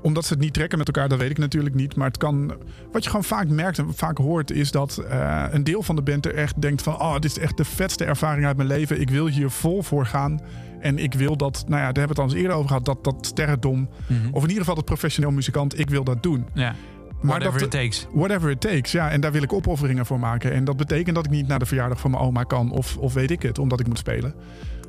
omdat 0.02 0.24
ze 0.24 0.32
het 0.32 0.42
niet 0.42 0.52
trekken 0.54 0.78
met 0.78 0.86
elkaar, 0.86 1.08
dat 1.08 1.18
weet 1.18 1.30
ik 1.30 1.38
natuurlijk 1.38 1.74
niet. 1.74 1.96
Maar 1.96 2.06
het 2.06 2.16
kan, 2.16 2.52
wat 2.92 3.02
je 3.04 3.10
gewoon 3.10 3.24
vaak 3.24 3.48
merkt 3.48 3.78
en 3.78 3.94
vaak 3.94 4.18
hoort, 4.18 4.50
is 4.50 4.70
dat 4.70 4.96
eh, 4.98 5.44
een 5.50 5.64
deel 5.64 5.82
van 5.82 5.96
de 5.96 6.02
band 6.02 6.26
er 6.26 6.34
echt 6.34 6.60
denkt 6.62 6.82
van... 6.82 6.94
oh, 7.00 7.12
dit 7.14 7.24
is 7.24 7.38
echt 7.38 7.56
de 7.56 7.64
vetste 7.64 8.04
ervaring 8.04 8.46
uit 8.46 8.56
mijn 8.56 8.68
leven. 8.68 9.00
Ik 9.00 9.10
wil 9.10 9.26
hier 9.26 9.50
vol 9.50 9.82
voor 9.82 10.06
gaan. 10.06 10.40
En 10.80 10.98
ik 10.98 11.14
wil 11.14 11.36
dat, 11.36 11.64
nou 11.68 11.80
ja, 11.80 11.92
daar 11.92 11.98
hebben 11.98 12.02
we 12.02 12.08
het 12.08 12.18
al 12.18 12.24
eens 12.24 12.34
eerder 12.34 12.52
over 12.56 12.68
gehad... 12.68 12.84
dat, 12.84 13.04
dat 13.04 13.26
sterrendom, 13.26 13.88
Mhm. 14.08 14.18
of 14.30 14.42
in 14.42 14.48
ieder 14.48 14.58
geval 14.58 14.74
dat 14.74 14.84
professioneel 14.84 15.30
muzikant, 15.30 15.78
ik 15.78 15.90
wil 15.90 16.04
dat 16.04 16.22
doen. 16.22 16.46
Ja. 16.54 16.74
Maar 17.20 17.38
Whatever 17.40 17.52
dat, 17.60 17.74
it 17.74 17.80
takes. 17.80 18.06
Whatever 18.12 18.50
it 18.50 18.60
takes, 18.60 18.92
ja. 18.92 19.10
En 19.10 19.20
daar 19.20 19.32
wil 19.32 19.42
ik 19.42 19.52
opofferingen 19.52 20.06
voor 20.06 20.18
maken. 20.18 20.52
En 20.52 20.64
dat 20.64 20.76
betekent 20.76 21.14
dat 21.16 21.24
ik 21.24 21.30
niet 21.30 21.46
naar 21.48 21.58
de 21.58 21.66
verjaardag 21.66 22.00
van 22.00 22.10
mijn 22.10 22.22
oma 22.22 22.42
kan... 22.42 22.70
of, 22.70 22.96
of 22.96 23.14
weet 23.14 23.30
ik 23.30 23.42
het, 23.42 23.58
omdat 23.58 23.80
ik 23.80 23.86
moet 23.88 23.98
spelen. 23.98 24.34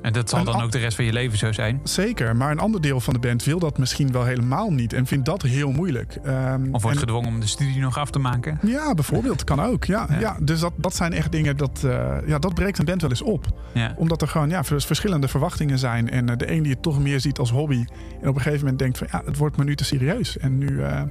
En 0.01 0.13
dat 0.13 0.29
zal 0.29 0.39
Een 0.39 0.45
dan 0.45 0.53
an- 0.55 0.61
ook 0.63 0.71
de 0.71 0.77
rest 0.77 0.95
van 0.95 1.05
je 1.05 1.13
leven 1.13 1.37
zo 1.37 1.51
zijn. 1.51 1.79
Zeker, 1.83 2.35
maar 2.35 2.51
een 2.51 2.59
ander 2.59 2.81
deel 2.81 2.99
van 2.99 3.13
de 3.13 3.19
band 3.19 3.43
wil 3.43 3.59
dat 3.59 3.77
misschien 3.77 4.11
wel 4.11 4.23
helemaal 4.23 4.71
niet. 4.71 4.93
En 4.93 5.05
vindt 5.05 5.25
dat 5.25 5.41
heel 5.41 5.71
moeilijk. 5.71 6.17
Ehm, 6.23 6.61
Of 6.71 6.81
wordt 6.81 6.95
en- 6.97 7.03
gedwongen 7.03 7.29
om 7.29 7.39
de 7.39 7.47
studie 7.47 7.79
nog 7.81 7.97
af 7.97 8.09
te 8.09 8.19
maken. 8.19 8.59
Ja, 8.61 8.93
bijvoorbeeld. 8.93 9.43
Kan 9.43 9.61
ook. 9.61 9.83
Ja, 9.83 10.07
Ja. 10.09 10.19
ja. 10.19 10.37
dus 10.41 10.59
dat, 10.59 10.73
dat 10.75 10.95
zijn 10.95 11.13
echt 11.13 11.31
dingen 11.31 11.57
dat, 11.57 11.83
eh, 11.85 12.15
ja, 12.25 12.39
dat 12.39 12.53
breekt 12.53 12.77
een 12.79 12.85
band 12.85 13.01
wel 13.01 13.09
eens 13.09 13.21
op. 13.21 13.45
Ja. 13.73 13.93
Omdat 13.97 14.21
er 14.21 14.27
gewoon 14.27 14.49
ja, 14.49 14.63
vers- 14.63 14.85
verschillende 14.85 15.27
verwachtingen 15.27 15.79
zijn. 15.79 16.09
En 16.09 16.29
eh, 16.29 16.37
de 16.37 16.51
een 16.51 16.63
die 16.63 16.71
het 16.71 16.81
toch 16.81 16.99
meer 16.99 17.19
ziet 17.19 17.37
als 17.39 17.51
hobby. 17.51 17.85
En 18.21 18.27
op 18.29 18.35
een 18.35 18.41
gegeven 18.41 18.59
moment 18.59 18.79
denkt 18.79 18.97
van 18.97 19.07
ja, 19.11 19.21
het 19.25 19.37
wordt 19.37 19.57
me 19.57 19.63
nu 19.63 19.75
te 19.75 19.83
serieus. 19.83 20.37
En 20.37 20.57
nu, 20.57 20.81
eh, 20.83 21.01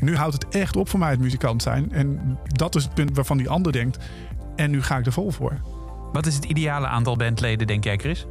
nu 0.00 0.16
houdt 0.16 0.34
het 0.34 0.48
echt 0.48 0.76
op 0.76 0.88
voor 0.88 0.98
mij 0.98 1.10
het 1.10 1.20
muzikant 1.20 1.62
zijn. 1.62 1.92
En 1.92 2.38
dat 2.46 2.74
is 2.74 2.84
het 2.84 2.94
punt 2.94 3.16
waarvan 3.16 3.36
die 3.36 3.48
ander 3.48 3.72
denkt. 3.72 3.98
En 4.56 4.70
nu 4.70 4.82
ga 4.82 4.96
ik 4.98 5.06
er 5.06 5.12
vol 5.12 5.30
voor. 5.30 5.60
Wat 6.12 6.26
is 6.26 6.34
het 6.34 6.44
ideale 6.44 6.86
aantal 6.86 7.16
bandleden, 7.16 7.66
denk 7.66 7.84
jij, 7.84 7.96
Chris? 7.96 8.26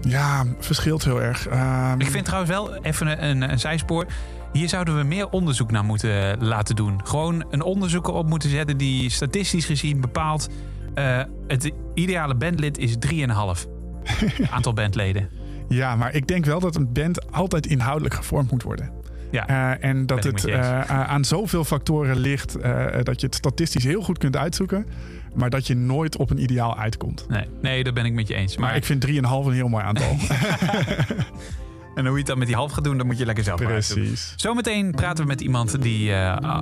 Ja, 0.00 0.44
verschilt 0.58 1.04
heel 1.04 1.22
erg. 1.22 1.46
Ehm, 1.46 2.00
Ik 2.00 2.10
vind 2.10 2.24
trouwens 2.24 2.52
wel 2.52 2.74
even 2.74 3.06
een, 3.06 3.24
een, 3.42 3.50
een 3.50 3.58
zijspoor. 3.58 4.06
Hier 4.52 4.68
zouden 4.68 4.96
we 4.96 5.02
meer 5.02 5.28
onderzoek 5.28 5.70
naar 5.70 5.84
moeten 5.84 6.44
laten 6.44 6.76
doen. 6.76 7.00
Gewoon 7.06 7.44
een 7.50 7.62
onderzoeker 7.62 8.12
op 8.14 8.28
moeten 8.28 8.50
zetten 8.50 8.76
die 8.76 9.10
statistisch 9.10 9.64
gezien 9.64 10.00
bepaalt. 10.00 10.48
eh, 10.94 11.20
het 11.46 11.70
ideale 11.94 12.34
bandlid 12.34 12.78
is 12.78 12.96
3,5 12.98 13.66
aantal 14.50 14.72
bandleden. 14.72 15.28
Ja, 15.68 15.96
maar 15.96 16.14
ik 16.14 16.26
denk 16.26 16.44
wel 16.44 16.60
dat 16.60 16.76
een 16.76 16.92
band 16.92 17.32
altijd 17.32 17.66
inhoudelijk 17.66 18.14
gevormd 18.14 18.50
moet 18.50 18.62
worden. 18.62 18.90
Ja, 19.30 19.48
Eh, 19.48 19.88
en 19.88 20.06
dat 20.06 20.24
het 20.24 20.44
eh, 20.44 20.80
aan 20.90 21.24
zoveel 21.24 21.64
factoren 21.64 22.18
ligt 22.18 22.56
eh, 22.56 22.86
dat 23.02 23.20
je 23.20 23.26
het 23.26 23.34
statistisch 23.34 23.84
heel 23.84 24.02
goed 24.02 24.18
kunt 24.18 24.36
uitzoeken, 24.36 24.86
maar 25.34 25.50
dat 25.50 25.66
je 25.66 25.74
nooit 25.74 26.16
op 26.16 26.30
een 26.30 26.42
ideaal 26.42 26.78
uitkomt. 26.78 27.26
nee, 27.28 27.44
nee, 27.62 27.84
dat 27.84 27.94
ben 27.94 28.04
ik 28.04 28.12
met 28.12 28.28
je 28.28 28.34
eens. 28.34 28.56
Maar, 28.56 28.66
Maar, 28.68 28.76
ik 28.76 28.84
vind 28.84 29.06
3,5 29.06 29.12
een 29.46 29.52
heel 29.52 29.68
mooi 29.68 29.84
aantal. 29.84 30.16
en 31.96 32.06
hoe 32.06 32.10
je 32.12 32.16
het 32.16 32.26
dan 32.26 32.38
met 32.38 32.46
die 32.46 32.56
half 32.56 32.72
gaat 32.72 32.84
doen, 32.84 32.96
dat 32.96 33.06
moet 33.06 33.18
je 33.18 33.26
lekker 33.26 33.44
zelf 33.44 33.60
maar 33.60 33.72
uitzoeken. 33.72 34.06
Precies. 34.06 34.32
Zometeen 34.36 34.90
praten 34.90 35.22
we 35.22 35.28
met 35.30 35.40
iemand 35.40 35.82
die 35.82 36.14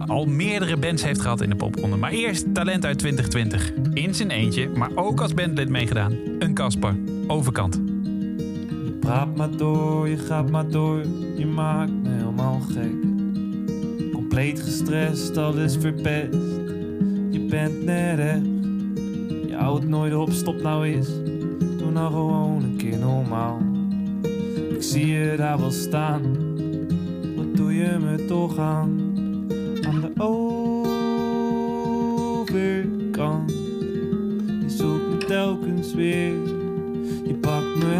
al 0.06 0.26
meerdere 0.26 0.76
bands 0.76 1.02
heeft 1.02 1.20
gehad 1.20 1.40
in 1.40 1.50
de 1.50 1.56
popronde. 1.56 1.96
Maar 1.96 2.10
eerst 2.10 2.54
talent 2.54 2.84
uit 2.84 2.98
2020. 2.98 3.72
In 3.92 4.14
zijn 4.14 4.30
eentje, 4.30 4.68
maar 4.68 4.90
ook 4.94 5.20
als 5.20 5.34
bandlid 5.34 5.68
meegedaan. 5.68 6.16
Een 6.38 6.54
Kasper. 6.54 6.96
Overkant. 7.26 7.93
Praat 9.04 9.36
maar 9.36 9.56
door, 9.56 10.08
je 10.08 10.16
gaat 10.16 10.50
maar 10.50 10.68
door, 10.68 11.00
je 11.36 11.46
maakt 11.46 11.92
me 12.02 12.08
helemaal 12.08 12.60
gek. 12.60 12.94
Compleet 14.12 14.60
gestrest, 14.60 15.36
alles 15.36 15.76
verpest. 15.76 16.34
Je 17.30 17.46
bent 17.50 17.84
net 17.84 18.18
echt, 18.18 18.44
je 19.46 19.54
houdt 19.56 19.88
nooit 19.88 20.14
op, 20.14 20.30
stop 20.30 20.62
nou 20.62 20.86
eens. 20.86 21.08
Doe 21.78 21.90
nou 21.92 22.12
gewoon 22.12 22.62
een 22.62 22.76
keer 22.76 22.98
normaal. 22.98 23.58
Ik 24.70 24.82
zie 24.82 25.06
je 25.06 25.34
daar 25.36 25.58
wel 25.58 25.70
staan. 25.70 26.22
Wat 27.36 27.56
doe 27.56 27.74
je 27.74 27.98
me 27.98 28.24
toch 28.24 28.58
aan? 28.58 29.00
Aan 29.86 30.00
de 30.00 30.12
overkant. 32.42 33.52
Je 34.60 34.64
zoekt 34.66 35.08
me 35.08 35.16
telkens 35.26 35.94
weer. 35.94 36.32
Je 37.26 37.34
pakt 37.34 37.76
me 37.76 37.94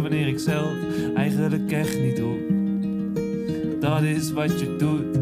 wanneer 0.00 0.26
ik 0.26 0.38
zelf 0.38 0.72
eigenlijk 1.14 1.72
echt 1.72 2.00
niet 2.00 2.18
hoef. 2.18 2.40
Dat 3.80 4.02
is 4.02 4.32
wat 4.32 4.60
je 4.60 4.76
doet. 4.76 5.21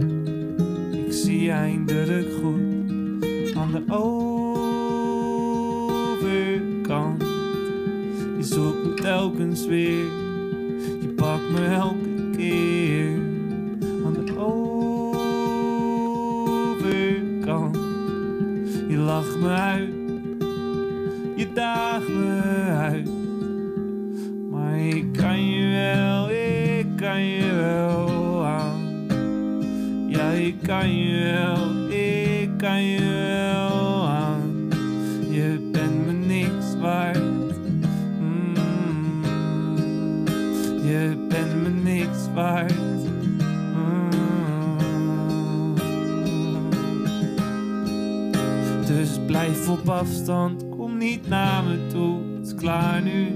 Dus 49.00 49.18
blijf 49.26 49.68
op 49.68 49.88
afstand, 49.88 50.64
kom 50.68 50.98
niet 50.98 51.28
naar 51.28 51.64
me 51.64 51.86
toe. 51.86 52.18
Het 52.36 52.46
is 52.46 52.54
klaar 52.54 53.02
nu. 53.02 53.26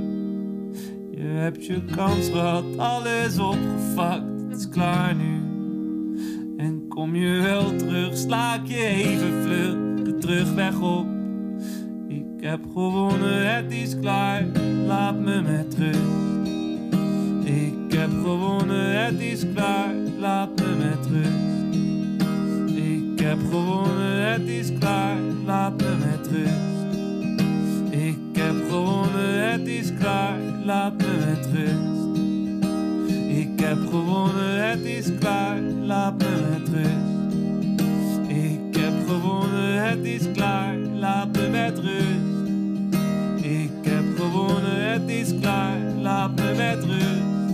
Je 1.11 1.27
hebt 1.27 1.67
je 1.67 1.85
kans 1.97 2.29
gehad, 2.29 2.65
alles 2.77 3.39
opgevakt. 3.39 4.43
Het 4.49 4.59
is 4.59 4.69
klaar 4.69 5.15
nu. 5.15 5.43
En 6.57 6.89
kom 6.89 7.15
je 7.15 7.41
wel 7.41 7.77
terug, 7.77 8.17
sla 8.17 8.55
ik 8.55 8.67
je 8.67 8.87
even 8.87 9.43
vlug 9.43 10.03
de 10.05 10.17
terugweg 10.19 10.81
op. 10.81 11.07
Ik 12.09 12.41
heb 12.41 12.61
gewonnen, 12.73 13.55
het 13.55 13.73
is 13.73 13.99
klaar, 14.01 14.45
laat 14.87 15.19
me 15.19 15.43
met 15.43 15.77
rust. 15.79 16.49
Ik 17.45 17.99
heb 17.99 18.11
gewonnen, 18.11 19.05
het 19.05 19.21
is 19.21 19.45
klaar, 19.55 19.95
laat 20.19 20.61
me 20.61 20.75
met 20.77 21.07
rust. 21.07 21.54
Heb 23.25 23.39
gewonnen, 23.51 24.33
het 24.33 24.49
is 24.49 24.71
klaar, 24.79 25.17
laat 25.45 25.77
me 25.77 25.97
met 25.99 26.27
rust. 26.27 26.97
Ik 27.91 28.19
heb 28.33 28.55
gewonnen, 28.69 29.51
het 29.51 29.67
is 29.67 29.93
klaar, 29.99 30.39
laat 30.65 30.97
me 30.97 31.25
met 31.27 31.49
rust. 31.53 32.19
Ik 33.39 33.61
heb 33.61 33.79
gewonnen, 33.91 34.69
het 34.69 34.85
is 34.85 35.07
klaar, 35.19 35.61
laat 35.61 36.19
me 36.19 36.49
met 36.51 36.69
rust. 36.69 38.29
Ik 38.29 38.77
heb 38.77 38.93
gewonnen, 39.07 39.89
het 39.89 40.05
is 40.05 40.33
klaar, 40.33 40.77
laat 40.77 41.33
me 41.33 41.49
met 41.49 41.79
rust. 41.79 43.45
Ik 43.45 43.71
heb 43.83 44.05
gewonnen, 44.17 44.91
het 44.93 45.09
is 45.09 45.35
klaar, 45.41 45.79
laat 46.01 46.35
me 46.35 46.55
met 46.57 46.85
rust. 46.85 47.51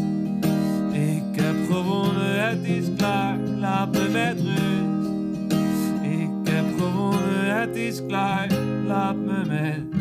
Ik 0.92 1.42
heb 1.42 1.56
gewonnen, 1.70 2.48
het 2.48 2.64
is 2.64 2.84
klaar, 2.96 3.38
laat 3.38 3.92
me 3.92 4.08
met 4.08 4.40
rust. 4.40 4.69
Is 7.90 8.00
klaar, 8.06 8.48
laat 8.86 9.16
me 9.16 9.44
met 9.44 9.92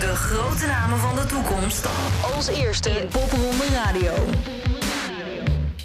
De 0.00 0.12
grote 0.14 0.66
namen 0.66 0.98
van 0.98 1.14
de 1.14 1.26
toekomst. 1.26 1.88
Als 2.34 2.46
eerste 2.48 2.90
in 2.90 3.08
Popronde 3.08 3.68
Radio. 3.74 4.12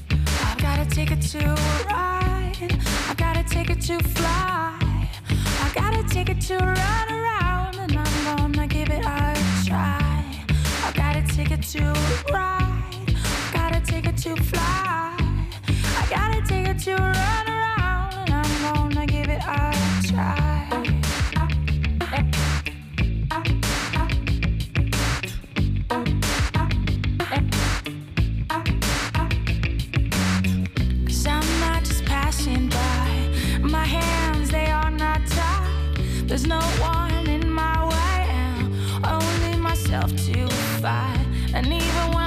I 0.10 0.64
gotta 0.64 0.86
take 0.86 1.14
it 1.14 1.32
to 1.32 1.38
a 1.38 1.56
ride. 1.88 2.74
I 3.10 3.24
gotta 3.24 3.44
take 3.44 3.72
it 3.72 3.86
to 3.86 3.98
fly. 4.14 4.74
I 5.66 5.72
gotta 5.74 6.04
take 6.04 6.32
it 6.32 6.48
to 6.48 6.56
run 6.58 7.08
around, 7.10 7.78
and 7.80 7.92
I'm 7.92 8.52
gonna 8.52 8.68
give 8.68 8.94
it 8.94 9.06
a 9.06 9.34
try. 9.66 10.24
I 10.88 10.92
gotta 10.94 11.24
take 11.36 11.52
it 11.52 11.72
to 11.72 11.84
ride. 12.32 13.16
I 13.48 13.58
gotta 13.58 13.82
take 13.92 14.08
it 14.08 14.18
to 14.24 14.36
fly. 14.36 15.16
I 16.02 16.06
gotta 16.10 16.42
take 16.48 16.68
it 16.68 16.84
to 16.84 17.11
There's 36.32 36.48
no 36.48 36.62
one 36.80 37.28
in 37.28 37.52
my 37.52 37.86
way, 37.90 38.70
only 39.04 39.58
myself 39.58 40.16
to 40.28 40.48
fight. 40.80 41.26
And 41.54 41.66
even 41.68 42.12
when 42.14 42.21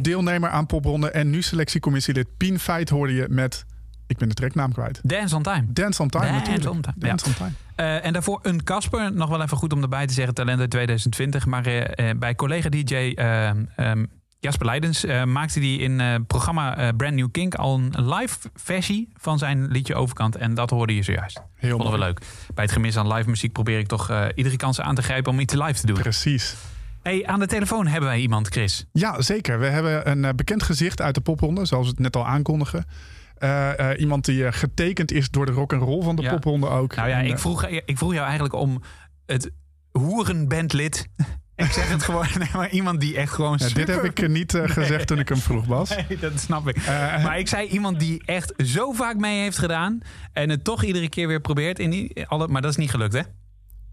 Oud-deelnemer 0.00 0.50
aan 0.50 0.66
popronde 0.66 1.10
en 1.10 1.30
nu 1.30 1.42
selectiecommissielid 1.42 2.36
Pien 2.36 2.58
Feit 2.58 2.88
hoorde 2.88 3.14
je 3.14 3.26
met... 3.28 3.64
Ik 4.06 4.18
ben 4.18 4.28
de 4.28 4.34
treknaam 4.34 4.72
kwijt. 4.72 5.00
Dance 5.02 5.36
on 5.36 5.42
Time. 5.42 5.64
Dance 5.68 6.02
on 6.02 6.08
Time 6.08 6.24
Dance 6.24 6.38
natuurlijk. 6.38 6.70
on 6.70 6.80
Time, 6.80 6.96
Dance 6.98 7.24
ja. 7.24 7.30
on 7.30 7.36
Time. 7.36 7.50
Eh, 7.76 8.04
en 8.04 8.12
daarvoor 8.12 8.38
een 8.42 8.64
Casper. 8.64 9.12
Nog 9.12 9.28
wel 9.28 9.42
even 9.42 9.56
goed 9.56 9.72
om 9.72 9.82
erbij 9.82 10.06
te 10.06 10.12
zeggen. 10.12 10.34
Talent 10.34 10.60
uit 10.60 10.70
2020. 10.70 11.46
Maar 11.46 11.66
eh, 11.66 12.10
eh, 12.10 12.18
bij 12.18 12.34
collega-dj 12.34 12.94
ehm, 12.94 13.64
ehm, 13.76 14.04
Jasper 14.38 14.66
Leidens 14.66 15.04
maakte 15.24 15.58
hij 15.58 15.74
in 15.74 15.98
het 15.98 16.26
programma 16.26 16.92
Brand 16.92 17.14
New 17.14 17.30
Kink 17.30 17.54
al 17.54 17.74
een 17.74 18.14
live 18.14 18.38
versie 18.54 19.12
van 19.16 19.38
zijn 19.38 19.66
liedje 19.66 19.94
Overkant. 19.94 20.36
En 20.36 20.54
dat 20.54 20.70
hoorde 20.70 20.94
je 20.94 21.02
zojuist. 21.02 21.42
Heel 21.54 21.76
Vonden 21.76 21.92
we 21.92 21.98
leuk. 21.98 22.20
Bij 22.54 22.64
het 22.64 22.72
gemis 22.72 22.96
aan 22.96 23.12
live 23.12 23.28
muziek 23.28 23.52
probeer 23.52 23.78
ik 23.78 23.86
toch 23.86 24.30
iedere 24.34 24.56
kans 24.56 24.80
aan 24.80 24.94
te 24.94 25.02
grijpen 25.02 25.32
om 25.32 25.40
iets 25.40 25.54
live 25.54 25.80
te 25.80 25.86
doen. 25.86 25.98
Precies. 25.98 26.56
Hey, 27.02 27.26
aan 27.26 27.40
de 27.40 27.46
telefoon 27.46 27.86
hebben 27.86 28.08
wij 28.08 28.20
iemand, 28.20 28.48
Chris. 28.48 28.86
Ja, 28.92 29.22
zeker. 29.22 29.58
We 29.58 29.66
hebben 29.66 30.10
een 30.10 30.24
eh, 30.24 30.32
bekend 30.34 30.62
gezicht 30.62 31.00
uit 31.00 31.14
de 31.14 31.20
popronde, 31.20 31.64
zoals 31.66 31.84
we 31.84 31.90
het 31.90 32.00
net 32.00 32.16
al 32.16 32.26
aankondigen. 32.26 32.84
Eh, 33.38 33.90
eh, 33.92 34.00
iemand 34.00 34.24
die 34.24 34.52
getekend 34.52 35.12
is 35.12 35.30
door 35.30 35.46
de 35.46 35.52
rock 35.52 35.72
and 35.72 35.82
roll 35.82 36.02
van 36.02 36.16
de 36.16 36.22
Ja. 36.22 36.30
popronde 36.30 36.68
ook. 36.68 36.94
Nou 36.94 37.08
ja, 37.08 37.18
En, 37.18 37.26
ik 37.26 37.38
vroeg, 37.38 37.66
ik 37.66 37.98
vroeg 37.98 38.12
jou 38.12 38.24
eigenlijk 38.24 38.54
om 38.54 38.82
het 39.26 39.50
hoerenbandlid. 39.90 41.06
ik 41.56 41.70
zeg 41.72 41.88
het 41.88 42.02
gewoon, 42.02 42.26
nee, 42.38 42.48
maar 42.52 42.70
iemand 42.70 43.00
die 43.00 43.16
echt 43.16 43.32
gewoon 43.32 43.58
ja, 43.60 43.68
dit 43.68 43.88
heb 43.88 44.04
ik 44.04 44.28
niet 44.28 44.58
gezegd 44.64 45.06
toen 45.06 45.18
ik 45.18 45.28
hem 45.28 45.38
vroeg, 45.38 45.66
Bas. 45.66 45.88
Nee, 46.08 46.18
dat 46.18 46.40
snap 46.40 46.68
ik. 46.68 46.86
Maar 46.86 47.38
ik 47.38 47.48
zei 47.48 47.68
iemand 47.68 47.98
die 48.00 48.22
echt 48.24 48.52
zo 48.56 48.92
vaak 48.92 49.16
mee 49.16 49.40
heeft 49.42 49.58
gedaan. 49.58 50.00
En 50.32 50.50
het 50.50 50.64
toch 50.64 50.84
iedere 50.84 51.08
keer 51.08 51.26
weer 51.28 51.40
probeert. 51.40 51.78
In 51.78 51.90
die, 51.90 52.26
alle, 52.26 52.48
maar 52.48 52.62
dat 52.62 52.70
is 52.70 52.76
niet 52.76 52.90
gelukt, 52.90 53.12
hè? 53.12 53.20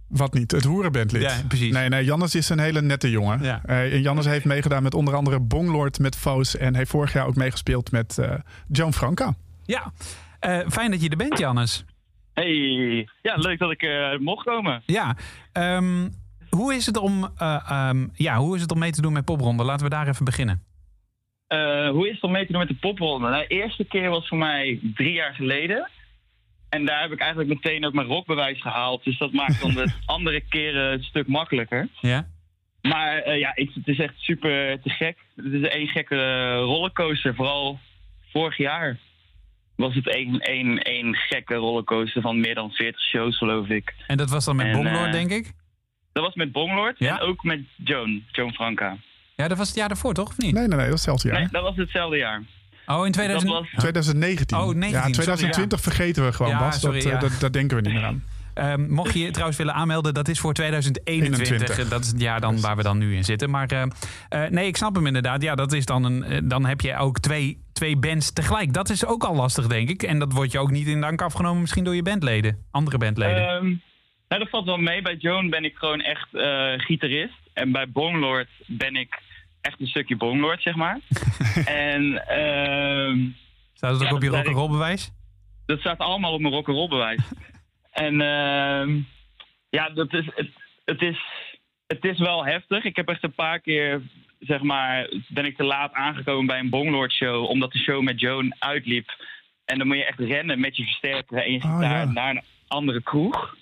Wat 0.08 0.34
niet? 0.34 0.52
Het 0.52 0.64
hoerenbandlid. 0.64 1.22
Ja, 1.22 1.36
precies. 1.48 1.74
Nee, 1.74 1.90
nee, 1.90 2.04
Jannes 2.04 2.36
is 2.36 2.50
een 2.50 2.60
hele 2.60 2.82
nette 2.82 3.10
jongen. 3.10 3.44
Ja. 3.44 3.62
Eh, 3.66 3.94
en 3.94 4.02
Jannes 4.02 4.26
heeft 4.26 4.46
meegedaan 4.46 4.84
met 4.84 4.94
onder 4.94 5.16
andere 5.16 5.40
Bonglord 5.40 6.00
met 6.00 6.16
Foos. 6.16 6.58
En 6.58 6.76
heeft 6.76 6.90
vorig 6.90 7.14
jaar 7.14 7.28
ook 7.28 7.36
meegespeeld 7.36 7.92
met 7.92 8.18
eh 8.18 8.34
Joan 8.68 8.94
Franca. 8.94 9.36
Ja. 9.66 9.92
Eh, 10.40 10.60
fijn 10.70 10.92
dat 10.92 11.02
je 11.02 11.10
er 11.10 11.18
bent, 11.18 11.38
Jannes. 11.38 11.86
Hey, 12.34 13.08
ja, 13.22 13.36
leuk 13.36 13.60
dat 13.60 13.72
ik 13.72 13.82
eh, 13.82 14.18
mocht 14.18 14.46
komen. 14.46 14.82
Ja. 14.86 15.16
ehm, 15.52 16.10
hoe, 16.50 16.76
is 16.76 16.86
het 16.86 16.98
om, 16.98 17.30
eh, 17.38 17.60
ehm, 17.70 18.08
ja, 18.14 18.38
hoe 18.38 18.56
is 18.56 18.62
het 18.62 18.72
om 18.72 18.80
mee 18.80 18.92
te 18.92 19.02
doen 19.02 19.14
met 19.14 19.26
Popronde? 19.26 19.64
Laten 19.64 19.84
we 19.86 19.92
daar 19.92 20.08
even 20.08 20.26
beginnen. 20.26 20.64
Eh, 21.48 21.90
hoe 21.90 22.08
is 22.08 22.14
het 22.14 22.24
om 22.24 22.32
mee 22.32 22.46
te 22.46 22.52
doen 22.52 22.62
met 22.62 22.70
de 22.70 22.76
popronde? 22.76 23.30
Nou, 23.30 23.48
de 23.48 23.56
eerste 23.56 23.84
keer 23.84 24.10
was 24.10 24.28
voor 24.28 24.38
mij 24.38 24.80
drie 24.94 25.14
jaar 25.14 25.34
geleden. 25.34 25.90
En 26.70 26.86
daar 26.86 27.02
heb 27.02 27.12
ik 27.12 27.20
eigenlijk 27.20 27.50
meteen 27.50 27.86
ook 27.86 27.94
mijn 27.94 28.08
rockbewijs 28.08 28.62
gehaald. 28.62 29.04
Dus 29.04 29.18
dat 29.18 29.32
maakt 29.32 29.62
dan 29.62 29.74
de 29.74 29.92
andere 30.06 30.42
keren 30.42 30.92
een 30.94 31.04
stuk 31.04 31.28
makkelijker. 31.28 31.88
Ja? 32.02 32.28
Maar 32.82 33.18
eh, 33.18 33.40
ja, 33.40 33.56
ik, 33.56 33.72
het 33.74 33.88
is 33.88 34.00
echt 34.00 34.14
super 34.18 34.82
te 34.82 34.90
gek. 34.90 35.18
Het 35.36 35.54
is 35.54 35.68
één 35.68 35.88
gekke 35.88 36.54
rollercoaster. 36.56 37.36
Vooral 37.36 37.80
vorig 38.32 38.58
jaar 38.58 38.98
was 39.76 39.96
het 39.96 40.08
één, 40.10 40.40
één, 40.40 40.78
één 40.82 41.16
gekke 41.16 41.54
rollercoaster 41.56 42.22
van 42.22 42.40
meer 42.40 42.56
dan 42.56 42.72
40 42.72 43.02
shows, 43.02 43.38
geloof 43.38 43.68
ik. 43.68 43.94
En 44.08 44.18
dat 44.18 44.30
was 44.30 44.46
dan 44.46 44.56
met 44.56 44.66
En, 44.66 44.72
Bonglord, 44.72 45.06
eh, 45.06 45.12
denk 45.12 45.32
ik? 45.32 45.52
Dat 46.14 46.24
was 46.24 46.36
met 46.36 46.52
Bonglord 46.52 47.00
Ja? 47.00 47.20
en 47.20 47.28
ook 47.28 47.44
met 47.44 47.60
Joan, 47.76 48.24
Joan 48.32 48.54
Franca. 48.54 48.98
Ja, 49.36 49.48
dat 49.48 49.58
was 49.58 49.68
het 49.68 49.78
jaar 49.78 49.88
daarvoor, 49.88 50.14
toch? 50.14 50.30
Of 50.30 50.38
niet? 50.38 50.54
Nee, 50.54 50.68
nee, 50.68 50.78
nee, 50.78 50.86
dat 50.90 50.98
is 50.98 51.06
hetzelfde 51.06 51.28
jaar. 51.28 51.40
Nee, 51.40 51.48
dat 51.52 51.64
was 51.64 51.76
hetzelfde 51.76 52.18
jaar. 52.18 52.44
Oh, 52.88 53.06
in 53.06 53.12
2000... 53.12 53.52
Dat 53.52 53.60
was 53.62 53.70
2019. 53.78 54.58
Oh, 54.58 54.64
19, 54.66 54.90
ja, 54.90 54.98
sorry, 55.00 55.12
2020 55.14 55.82
vergeten 55.82 56.26
we 56.26 56.34
gewoon, 56.34 56.52
Ja, 56.52 56.60
Bas. 56.60 56.80
sorry, 56.80 56.98
dat, 57.02 57.06
eh, 57.08 57.12
ja. 57.14 57.20
dat, 57.20 57.40
daar 57.40 57.52
denken 57.52 57.78
we 57.78 57.84
niet 57.84 57.94
meer 57.94 58.04
aan. 58.04 58.24
Ehm, 58.54 58.94
mocht 58.94 59.14
je 59.14 59.20
je 59.20 59.32
trouwens 59.32 59.58
willen 59.58 59.74
aanmelden, 59.74 60.14
dat 60.14 60.28
is 60.28 60.40
voor 60.40 60.54
2021. 60.54 61.50
21. 61.50 61.90
Dat 61.90 62.04
is 62.04 62.08
het 62.08 62.22
jaar 62.22 62.42
dan 62.42 62.62
waar 62.62 62.76
we 62.76 62.84
dan 62.84 62.98
nu 62.98 63.16
in 63.16 63.24
zitten. 63.24 63.50
Maar 63.50 63.68
eh, 63.68 63.82
eh, 64.30 64.52
nee, 64.52 64.68
ik 64.68 64.78
snap 64.78 64.96
hem 64.96 65.06
inderdaad. 65.08 65.42
Ja, 65.42 65.56
dat 65.56 65.74
is 65.74 65.86
dan 65.86 66.04
een. 66.04 66.24
eh, 66.24 66.40
dan 66.44 66.66
heb 66.66 66.82
je 66.82 66.96
ook 66.98 67.20
twee, 67.20 67.62
twee 67.74 67.98
bands 67.98 68.34
tegelijk. 68.34 68.74
Dat 68.74 68.90
is 68.90 69.06
ook 69.06 69.24
al 69.24 69.36
lastig, 69.36 69.68
denk 69.68 69.90
ik. 69.90 70.04
En 70.04 70.20
dat 70.20 70.34
wordt 70.34 70.52
je 70.52 70.60
ook 70.60 70.72
niet 70.72 70.88
in 70.88 71.02
dank 71.02 71.22
afgenomen, 71.22 71.62
misschien 71.62 71.84
door 71.84 71.96
je 71.96 72.04
bandleden, 72.04 72.66
andere 72.72 72.98
bandleden. 72.98 73.48
Ehm, 73.48 73.66
nou, 74.28 74.42
dat 74.42 74.50
valt 74.50 74.66
wel 74.66 74.78
mee. 74.78 75.02
Bij 75.02 75.16
Joan 75.16 75.50
ben 75.50 75.64
ik 75.64 75.76
gewoon 75.76 76.02
echt 76.02 76.34
eh, 76.36 76.74
gitarist. 76.78 77.40
En 77.54 77.72
bij 77.72 77.90
Bonglord 77.90 78.50
ben 78.68 78.96
ik 78.96 79.20
echt 79.62 79.80
een 79.80 79.88
stukje 79.88 80.16
Bonglord, 80.18 80.62
zeg 80.62 80.76
maar. 80.76 81.00
en 81.66 82.28
ehm, 82.28 83.28
Staat 83.74 83.92
het 83.92 84.02
ook 84.02 84.08
ja, 84.10 84.16
op 84.16 84.24
je 84.24 84.30
rock'n'roll 84.30 84.70
bewijs? 84.70 85.12
dat 85.66 85.80
staat 85.80 86.00
allemaal 86.00 86.34
op 86.34 86.42
mijn 86.42 86.54
rock'n'roll 86.54 86.88
bewijs. 86.88 87.22
en 87.92 88.22
ehm, 88.22 89.00
ja, 89.70 89.90
dat 89.90 90.14
is, 90.14 90.26
het, 90.36 90.50
het, 90.86 91.02
is, 91.02 91.20
het 91.88 92.06
is 92.06 92.20
wel 92.20 92.46
heftig. 92.46 92.84
Ik 92.84 92.96
heb 92.96 93.08
echt 93.10 93.24
een 93.24 93.34
paar 93.36 93.60
keer, 93.60 94.02
zeg 94.40 94.62
maar, 94.62 95.10
ben 95.28 95.46
ik 95.46 95.58
te 95.58 95.64
laat 95.64 95.94
aangekomen 95.94 96.46
bij 96.46 96.60
een 96.60 96.70
Bonglord 96.70 97.12
show. 97.12 97.50
Omdat 97.50 97.72
de 97.72 97.80
show 97.80 98.02
met 98.02 98.20
Joan 98.20 98.56
uitliep. 98.60 99.10
En 99.66 99.78
dan 99.78 99.88
moet 99.88 99.98
je 99.98 100.06
echt 100.06 100.20
rennen 100.20 100.60
met 100.60 100.78
je 100.78 100.84
versterker 100.84 101.38
en 101.38 101.52
je 101.52 101.64
Oh, 101.64 101.78
ja. 101.82 102.06
naar 102.06 102.30
een 102.30 102.44
andere 102.68 103.02
kroeg. 103.02 103.56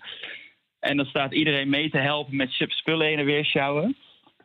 En 0.79 0.97
dan 0.97 1.05
staat 1.05 1.33
iedereen 1.33 1.69
mee 1.69 1.89
te 1.89 1.97
helpen 1.97 2.35
met 2.35 2.51
spullen 2.51 3.07
heen 3.07 3.19
en 3.19 3.25
weer 3.25 3.45
sjouwen. 3.45 3.95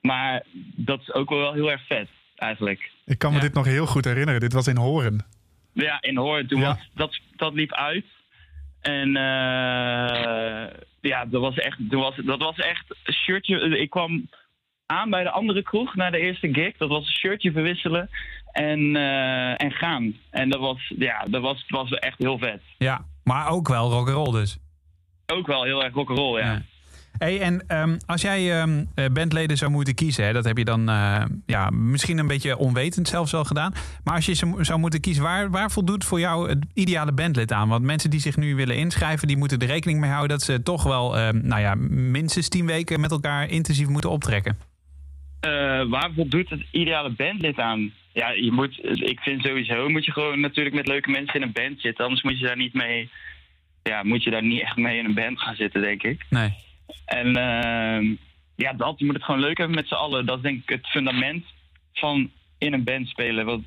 Maar 0.00 0.42
dat 0.76 1.00
is 1.00 1.12
ook 1.12 1.28
wel 1.30 1.52
heel 1.52 1.70
erg 1.70 1.86
vet, 1.86 2.08
eigenlijk. 2.36 2.90
Ik 3.04 3.18
kan 3.18 3.30
me 3.30 3.36
Ja. 3.36 3.42
dit 3.42 3.54
nog 3.54 3.64
heel 3.64 3.86
goed 3.86 4.04
herinneren. 4.04 4.40
Dit 4.40 4.52
was 4.52 4.66
in 4.66 4.76
Horen. 4.76 5.26
Ja, 5.72 6.02
in 6.02 6.16
Hoorn. 6.16 6.46
Toen 6.46 6.60
Ja. 6.60 6.66
was, 6.66 6.88
dat, 6.94 7.18
dat 7.36 7.54
liep 7.54 7.72
uit. 7.72 8.04
En 8.80 9.16
eh, 9.16 10.66
ja, 11.00 11.24
dat 11.26 11.40
was 11.40 11.54
echt, 11.54 11.90
dat 11.90 12.00
was, 12.00 12.14
dat 12.24 12.38
was 12.38 12.56
echt 12.56 12.84
een 13.04 13.14
shirtje. 13.14 13.78
Ik 13.78 13.90
kwam 13.90 14.28
aan 14.86 15.10
bij 15.10 15.22
de 15.22 15.30
andere 15.30 15.62
kroeg 15.62 15.94
na 15.94 16.10
de 16.10 16.18
eerste 16.18 16.48
gig. 16.52 16.76
Dat 16.76 16.88
was 16.88 17.06
een 17.06 17.12
shirtje 17.14 17.52
verwisselen 17.52 18.10
en, 18.52 18.96
eh, 18.96 19.62
en 19.62 19.70
gaan. 19.72 20.16
En 20.30 20.48
dat 20.50 20.60
was, 20.60 20.92
ja, 20.98 21.24
dat 21.30 21.42
was, 21.42 21.64
was 21.68 21.90
echt 21.90 22.18
heel 22.18 22.38
vet. 22.38 22.60
Ja, 22.78 23.04
maar 23.24 23.48
ook 23.48 23.68
wel 23.68 23.90
rock'n'roll 23.90 24.32
dus. 24.32 24.58
Ook 25.26 25.46
wel 25.46 25.64
heel 25.64 25.84
erg 25.84 25.94
rock'n'roll, 25.94 26.40
ja. 26.40 26.52
Ja. 26.52 26.62
Hey, 27.18 27.40
en 27.40 27.64
ehm, 27.66 27.96
als 28.06 28.22
jij 28.22 28.60
ehm, 28.60 28.84
eh, 28.94 29.04
bandleden 29.12 29.56
zou 29.56 29.70
moeten 29.70 29.94
kiezen, 29.94 30.24
hè, 30.24 30.32
dat 30.32 30.44
heb 30.44 30.58
je 30.58 30.64
dan 30.64 30.88
eh, 30.88 31.24
ja, 31.46 31.70
misschien 31.70 32.18
een 32.18 32.26
beetje 32.26 32.56
onwetend 32.56 33.08
zelfs 33.08 33.34
al 33.34 33.44
gedaan. 33.44 33.72
Maar 34.04 34.14
als 34.14 34.26
je 34.26 34.34
ze 34.34 34.54
zou 34.60 34.78
moeten 34.78 35.00
kiezen, 35.00 35.22
waar, 35.22 35.50
waar 35.50 35.70
voldoet 35.70 36.04
voor 36.04 36.20
jou 36.20 36.48
het 36.48 36.66
ideale 36.74 37.12
bandlid 37.12 37.52
aan? 37.52 37.68
Want 37.68 37.84
mensen 37.84 38.10
die 38.10 38.20
zich 38.20 38.36
nu 38.36 38.54
willen 38.54 38.76
inschrijven, 38.76 39.28
die 39.28 39.36
moeten 39.36 39.58
er 39.58 39.66
rekening 39.66 40.00
mee 40.00 40.10
houden 40.10 40.28
dat 40.28 40.42
ze 40.42 40.62
toch 40.62 40.82
wel 40.82 41.16
ehm, 41.16 41.40
nou 41.42 41.60
ja, 41.60 41.74
minstens 41.90 42.48
tien 42.48 42.66
weken 42.66 43.00
met 43.00 43.10
elkaar 43.10 43.48
intensief 43.48 43.88
moeten 43.88 44.10
optrekken. 44.10 44.58
Eh, 45.40 45.50
waar 45.88 46.10
voldoet 46.14 46.50
het 46.50 46.62
ideale 46.70 47.10
bandlid 47.10 47.58
aan? 47.58 47.92
Ja, 48.12 48.30
je 48.30 48.52
moet, 48.52 48.78
ik 48.82 49.20
vind 49.20 49.42
sowieso 49.42 49.88
moet 49.88 50.04
je 50.04 50.12
gewoon 50.12 50.40
natuurlijk 50.40 50.74
met 50.74 50.86
leuke 50.86 51.10
mensen 51.10 51.34
in 51.34 51.42
een 51.42 51.52
band 51.52 51.80
zitten. 51.80 52.04
Anders 52.04 52.22
moet 52.22 52.38
je 52.38 52.46
daar 52.46 52.56
niet 52.56 52.74
mee, 52.74 53.10
ja, 53.82 54.02
moet 54.02 54.22
je 54.22 54.30
daar 54.30 54.42
niet 54.42 54.62
echt 54.62 54.76
mee 54.76 54.98
in 54.98 55.04
een 55.04 55.14
band 55.14 55.40
gaan 55.40 55.54
zitten, 55.54 55.80
denk 55.80 56.02
ik. 56.02 56.26
Nee. 56.28 56.68
En 57.04 57.26
ehm, 57.36 58.14
ja, 58.56 58.72
dat, 58.72 58.98
je 58.98 59.04
moet 59.04 59.14
het 59.14 59.24
gewoon 59.24 59.40
leuk 59.40 59.58
hebben 59.58 59.76
met 59.76 59.88
z'n 59.88 59.94
allen. 59.94 60.26
Dat 60.26 60.36
is 60.36 60.42
denk 60.42 60.62
ik 60.62 60.68
het 60.68 60.86
fundament 60.86 61.44
van 61.92 62.30
in 62.58 62.72
een 62.72 62.84
band 62.84 63.08
spelen. 63.08 63.44
Want, 63.46 63.64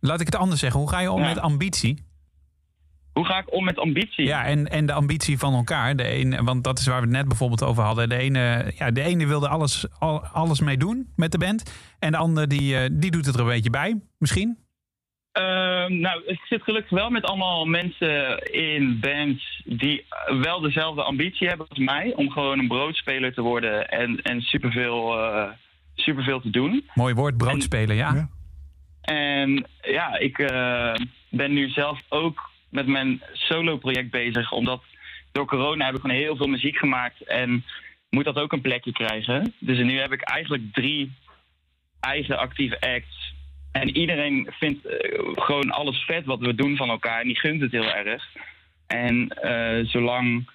Laat 0.00 0.20
ik 0.20 0.26
het 0.26 0.36
anders 0.36 0.60
zeggen. 0.60 0.80
Hoe 0.80 0.88
ga 0.90 1.00
je 1.00 1.10
om 1.12 1.20
Ja. 1.20 1.28
met 1.28 1.38
ambitie? 1.38 2.06
hoe 3.12 3.26
ga 3.26 3.38
ik 3.38 3.52
om 3.54 3.64
met 3.64 3.78
ambitie? 3.78 4.24
Ja, 4.26 4.44
en, 4.44 4.66
en 4.70 4.86
de 4.86 4.92
ambitie 4.92 5.38
van 5.38 5.54
elkaar. 5.54 5.96
De 5.96 6.04
ene, 6.04 6.42
want 6.44 6.64
dat 6.64 6.78
is 6.78 6.86
waar 6.86 6.96
we 7.00 7.06
het 7.06 7.16
net 7.16 7.28
bijvoorbeeld 7.28 7.62
over 7.62 7.82
hadden. 7.82 8.08
De 8.08 8.16
ene, 8.16 8.72
ja, 8.76 8.90
de 8.90 9.02
ene 9.02 9.26
wilde 9.26 9.48
alles, 9.48 9.86
al- 9.98 10.24
alles 10.26 10.60
mee 10.60 10.76
doen 10.76 11.12
met 11.16 11.32
de 11.32 11.38
band. 11.38 11.62
En 11.98 12.10
de 12.10 12.16
ander 12.16 12.48
die, 12.48 12.76
eh, 12.78 12.88
die 12.92 13.10
doet 13.10 13.26
het 13.26 13.34
er 13.34 13.40
een 13.40 13.46
beetje 13.46 13.70
bij, 13.70 14.00
misschien. 14.18 14.58
Ehm, 15.32 16.00
nou, 16.00 16.22
ik 16.26 16.40
zit 16.44 16.62
gelukkig 16.62 16.90
wel 16.90 17.10
met 17.10 17.24
allemaal 17.24 17.64
mensen 17.64 18.38
in 18.52 19.00
bands 19.00 19.62
die 19.64 20.06
wel 20.40 20.60
dezelfde 20.60 21.02
ambitie 21.02 21.48
hebben 21.48 21.68
als 21.68 21.78
mij. 21.78 22.12
Om 22.14 22.30
gewoon 22.30 22.58
een 22.58 22.68
broodspeler 22.68 23.34
te 23.34 23.42
worden 23.42 23.88
en, 23.88 24.22
en 24.22 24.40
superveel, 24.40 25.18
eh, 25.18 25.50
superveel 25.94 26.40
te 26.40 26.50
doen. 26.50 26.88
Mooi 26.94 27.14
woord, 27.14 27.36
broodspelen, 27.36 27.96
ja. 27.96 28.14
Ja. 28.14 28.28
En 29.00 29.66
ja, 29.80 30.18
ik 30.18 30.38
eh, 30.38 30.94
ben 31.30 31.52
nu 31.52 31.68
zelf 31.68 32.00
ook 32.08 32.50
met 32.68 32.86
mijn 32.86 33.22
solo-project 33.32 34.10
bezig. 34.10 34.52
Omdat 34.52 34.82
door 35.32 35.46
corona 35.46 35.84
heb 35.84 35.94
ik 35.94 36.00
gewoon 36.00 36.16
heel 36.16 36.36
veel 36.36 36.46
muziek 36.46 36.76
gemaakt. 36.76 37.22
En 37.22 37.64
moet 38.10 38.24
dat 38.24 38.36
ook 38.36 38.52
een 38.52 38.60
plekje 38.60 38.92
krijgen. 38.92 39.54
Dus 39.58 39.78
nu 39.78 39.98
heb 39.98 40.12
ik 40.12 40.20
eigenlijk 40.20 40.72
drie 40.72 41.12
eigen 42.00 42.38
actieve 42.38 42.80
acts. 42.80 43.27
En 43.80 43.96
iedereen 43.96 44.48
vindt 44.50 44.86
eh, 44.86 45.20
gewoon 45.34 45.70
alles 45.70 46.04
vet 46.04 46.24
wat 46.24 46.38
we 46.38 46.54
doen 46.54 46.76
van 46.76 46.88
elkaar. 46.88 47.20
En 47.20 47.26
die 47.26 47.38
gunt 47.38 47.60
het 47.60 47.72
heel 47.72 47.92
erg. 47.92 48.24
En 48.86 49.28
eh, 49.28 49.86
zolang, 49.86 50.50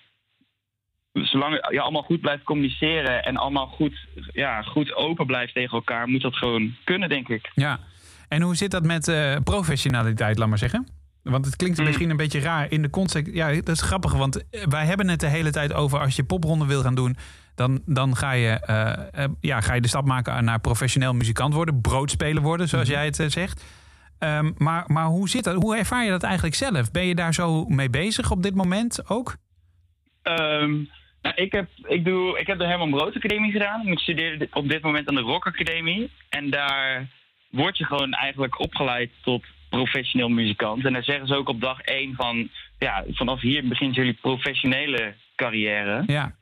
zolang 1.14 1.68
je 1.70 1.82
allemaal 1.82 2.04
goed 2.04 2.22
blijft 2.22 2.44
communiceren... 2.44 3.24
en 3.26 3.38
allemaal 3.38 3.68
goed, 3.68 4.08
ja, 4.34 4.62
goed 4.62 4.94
open 4.94 5.26
blijft 5.26 5.54
tegen 5.54 5.78
elkaar... 5.78 6.08
moet 6.08 6.22
dat 6.22 6.36
gewoon 6.36 6.76
kunnen, 6.84 7.10
denk 7.10 7.28
ik. 7.30 7.52
Ja. 7.54 7.80
En 8.28 8.42
hoe 8.42 8.56
zit 8.56 8.72
dat 8.72 8.84
met 8.84 9.08
eh, 9.08 9.36
professionaliteit, 9.44 10.38
laat 10.38 10.50
maar 10.50 10.58
zeggen? 10.58 10.88
Want 11.24 11.46
het 11.46 11.56
klinkt 11.56 11.78
Hmm. 11.78 11.86
misschien 11.86 12.10
een 12.10 12.18
beetje 12.18 12.40
raar 12.40 12.72
in 12.72 12.82
de 12.82 12.90
context. 12.90 13.34
Ja, 13.34 13.54
dat 13.54 13.70
is 13.70 13.82
grappig, 13.82 14.14
want 14.14 14.50
eh, 14.50 14.64
wij 14.70 14.86
hebben 14.86 15.08
het 15.10 15.20
de 15.20 15.28
hele 15.28 15.52
tijd 15.52 15.74
over 15.74 16.00
als 16.00 16.16
je 16.16 16.24
popronde 16.24 16.66
wil 16.66 16.82
gaan 16.82 16.96
doen, 16.96 17.16
dan, 17.56 17.82
dan 17.86 18.16
ga, 18.16 18.32
je, 18.32 18.50
eh, 18.50 19.24
eh, 19.24 19.30
ja, 19.40 19.62
ga 19.62 19.74
je 19.74 19.82
de 19.82 19.88
stap 19.88 20.06
maken 20.06 20.44
naar 20.44 20.60
professioneel 20.60 21.14
muzikant 21.14 21.54
worden, 21.54 21.82
broodspeler 21.82 22.42
worden, 22.42 22.68
zoals 22.68 22.88
Hmm. 22.88 22.96
jij 22.96 23.06
het 23.06 23.24
zegt. 23.32 23.64
Ehm, 24.20 24.52
maar, 24.58 24.84
maar 24.88 25.06
hoe 25.06 25.30
zit 25.30 25.44
dat? 25.44 25.56
Hoe 25.56 25.78
ervaar 25.78 26.04
je 26.04 26.10
dat 26.10 26.24
eigenlijk 26.24 26.56
zelf? 26.56 26.92
Ben 26.92 27.06
je 27.06 27.16
daar 27.16 27.34
zo 27.34 27.66
mee 27.66 27.90
bezig 27.90 28.32
op 28.32 28.44
dit 28.44 28.56
moment 28.56 29.10
ook? 29.10 29.36
Ehm, 30.22 30.72
nou, 31.22 31.36
ik, 31.36 31.52
heb, 31.52 31.68
ik, 31.88 32.06
doe, 32.06 32.40
ik 32.40 32.48
heb 32.48 32.58
de 32.60 32.66
Herman 32.66 32.90
Brood 32.90 33.16
Academie 33.16 33.52
gedaan. 33.52 33.88
Ik 33.88 34.00
studeer 34.00 34.48
op 34.54 34.70
dit 34.70 34.82
moment 34.82 35.08
aan 35.08 35.16
de 35.16 35.22
Rock 35.22 35.48
Academie. 35.48 36.12
En 36.30 36.50
daar 36.50 37.08
word 37.50 37.78
je 37.78 37.86
gewoon 37.86 38.14
eigenlijk 38.14 38.60
opgeleid 38.60 39.12
tot 39.24 39.44
professioneel 39.78 40.30
muzikant. 40.30 40.86
En 40.86 40.94
daar 40.94 41.04
zeggen 41.04 41.28
ze 41.28 41.36
ook 41.36 41.50
op 41.50 41.62
dag 41.62 41.80
één 41.82 42.16
van... 42.16 42.50
Ja, 42.80 43.04
vanaf 43.08 43.42
hier 43.42 43.68
begint 43.68 43.96
jullie 43.96 44.14
professionele 44.22 45.14
carrière. 45.36 46.04
Ja, 46.06 46.36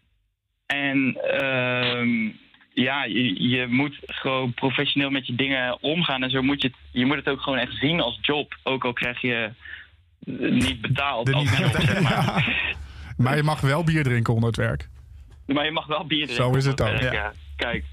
En 0.65 1.17
ehm, 1.39 2.29
ja, 2.73 3.03
je, 3.03 3.49
je 3.49 3.67
moet 3.67 3.99
gewoon 4.05 4.53
professioneel 4.53 5.09
met 5.09 5.27
je 5.27 5.35
dingen 5.35 5.81
omgaan. 5.83 6.23
En 6.23 6.29
zo 6.29 6.41
moet 6.41 6.61
je 6.61 6.67
het, 6.67 6.77
je 6.91 7.05
moet 7.05 7.15
het 7.15 7.29
ook 7.29 7.41
gewoon 7.41 7.59
echt 7.59 7.75
zien 7.77 7.99
als 8.01 8.17
job. 8.21 8.57
Ook 8.63 8.85
al 8.85 8.93
krijg 8.93 9.21
je 9.21 9.49
eh, 10.25 10.51
niet 10.51 10.81
betaald. 10.81 11.25
De 11.25 11.33
als 11.33 11.49
niet- 11.49 11.59
job, 11.59 11.81
zeg 11.81 12.01
maar. 12.01 12.11
Ja. 12.11 12.75
Maar 13.17 13.35
je 13.35 13.43
mag 13.43 13.61
wel 13.61 13.83
bier 13.83 14.03
drinken 14.03 14.33
onder 14.33 14.49
het 14.49 14.57
werk. 14.57 14.89
Maar 15.45 15.65
je 15.65 15.71
mag 15.71 15.85
wel 15.87 16.05
bier 16.05 16.25
drinken. 16.25 16.45
Zo 16.45 16.55
is 16.55 16.65
het 16.65 16.81
ook, 16.81 16.99
ja. 16.99 17.31
Kijk, 17.55 17.85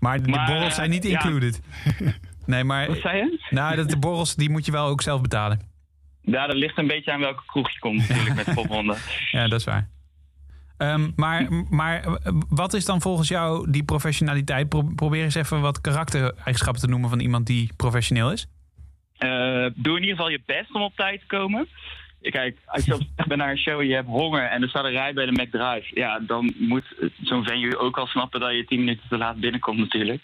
maar 0.00 0.22
de 0.22 0.28
Maar, 0.28 0.46
borrels 0.46 0.74
zijn 0.74 0.90
niet 0.90 1.04
ja. 1.06 1.20
Nee, 2.46 2.64
maar 2.64 2.86
wat 2.86 2.96
zei 2.96 3.16
je? 3.16 3.38
nou, 3.50 3.76
dat- 3.76 3.88
de 3.90 3.98
borrels 3.98 4.34
die 4.34 4.50
moet 4.50 4.66
je 4.66 4.72
wel 4.72 4.86
ook 4.86 5.02
zelf 5.02 5.20
betalen. 5.20 5.60
Ja, 6.20 6.46
dat 6.46 6.56
ligt 6.56 6.78
een 6.78 6.86
beetje 6.86 7.12
aan 7.12 7.20
welke 7.20 7.42
kroeg 7.46 7.70
je 7.70 7.78
komt 7.78 8.08
natuurlijk 8.08 8.34
met 8.46 8.54
popronde. 8.58 8.96
Ja, 9.30 9.48
dat 9.48 9.58
is 9.60 9.66
waar. 9.66 9.88
Ehm, 10.78 11.10
maar, 11.16 11.46
maar 11.70 12.18
wat 12.48 12.72
is 12.74 12.84
dan 12.84 13.00
volgens 13.00 13.28
jou 13.28 13.70
die 13.70 13.84
professionaliteit? 13.84 14.68
Pro- 14.68 14.92
probeer 14.94 15.22
eens 15.24 15.34
even 15.34 15.60
wat 15.60 15.80
karaktereigenschappen 15.80 16.82
te 16.82 16.88
noemen 16.88 17.08
van 17.10 17.20
iemand 17.20 17.46
die 17.46 17.70
professioneel 17.76 18.32
is. 18.32 18.46
Eh, 19.16 19.28
doe 19.74 19.96
in 19.96 20.00
ieder 20.02 20.16
geval 20.16 20.28
je 20.28 20.40
best 20.46 20.74
om 20.74 20.82
op 20.82 20.96
tijd 20.96 21.20
te 21.20 21.26
komen. 21.26 21.68
Kijk, 22.20 22.58
als 22.66 22.84
je 22.84 22.94
op 22.94 23.00
weg 23.16 23.26
bent 23.26 23.40
naar 23.40 23.50
een 23.50 23.58
show 23.58 23.80
en 23.80 23.86
je 23.86 23.94
hebt 23.94 24.08
honger 24.08 24.42
en 24.48 24.62
er 24.62 24.68
staat 24.68 24.84
een 24.84 24.90
rij 24.90 25.12
bij 25.14 25.26
de 25.26 25.32
McDrive, 25.42 25.90
ja, 25.94 26.20
dan 26.20 26.54
moet 26.58 26.84
zo'n 27.22 27.44
venue 27.44 27.78
ook 27.78 27.98
al 27.98 28.06
snappen 28.06 28.40
dat 28.40 28.52
je 28.54 28.64
tien 28.64 28.78
minuten 28.78 29.08
te 29.08 29.16
laat 29.18 29.36
binnenkomt 29.40 29.78
natuurlijk. 29.78 30.22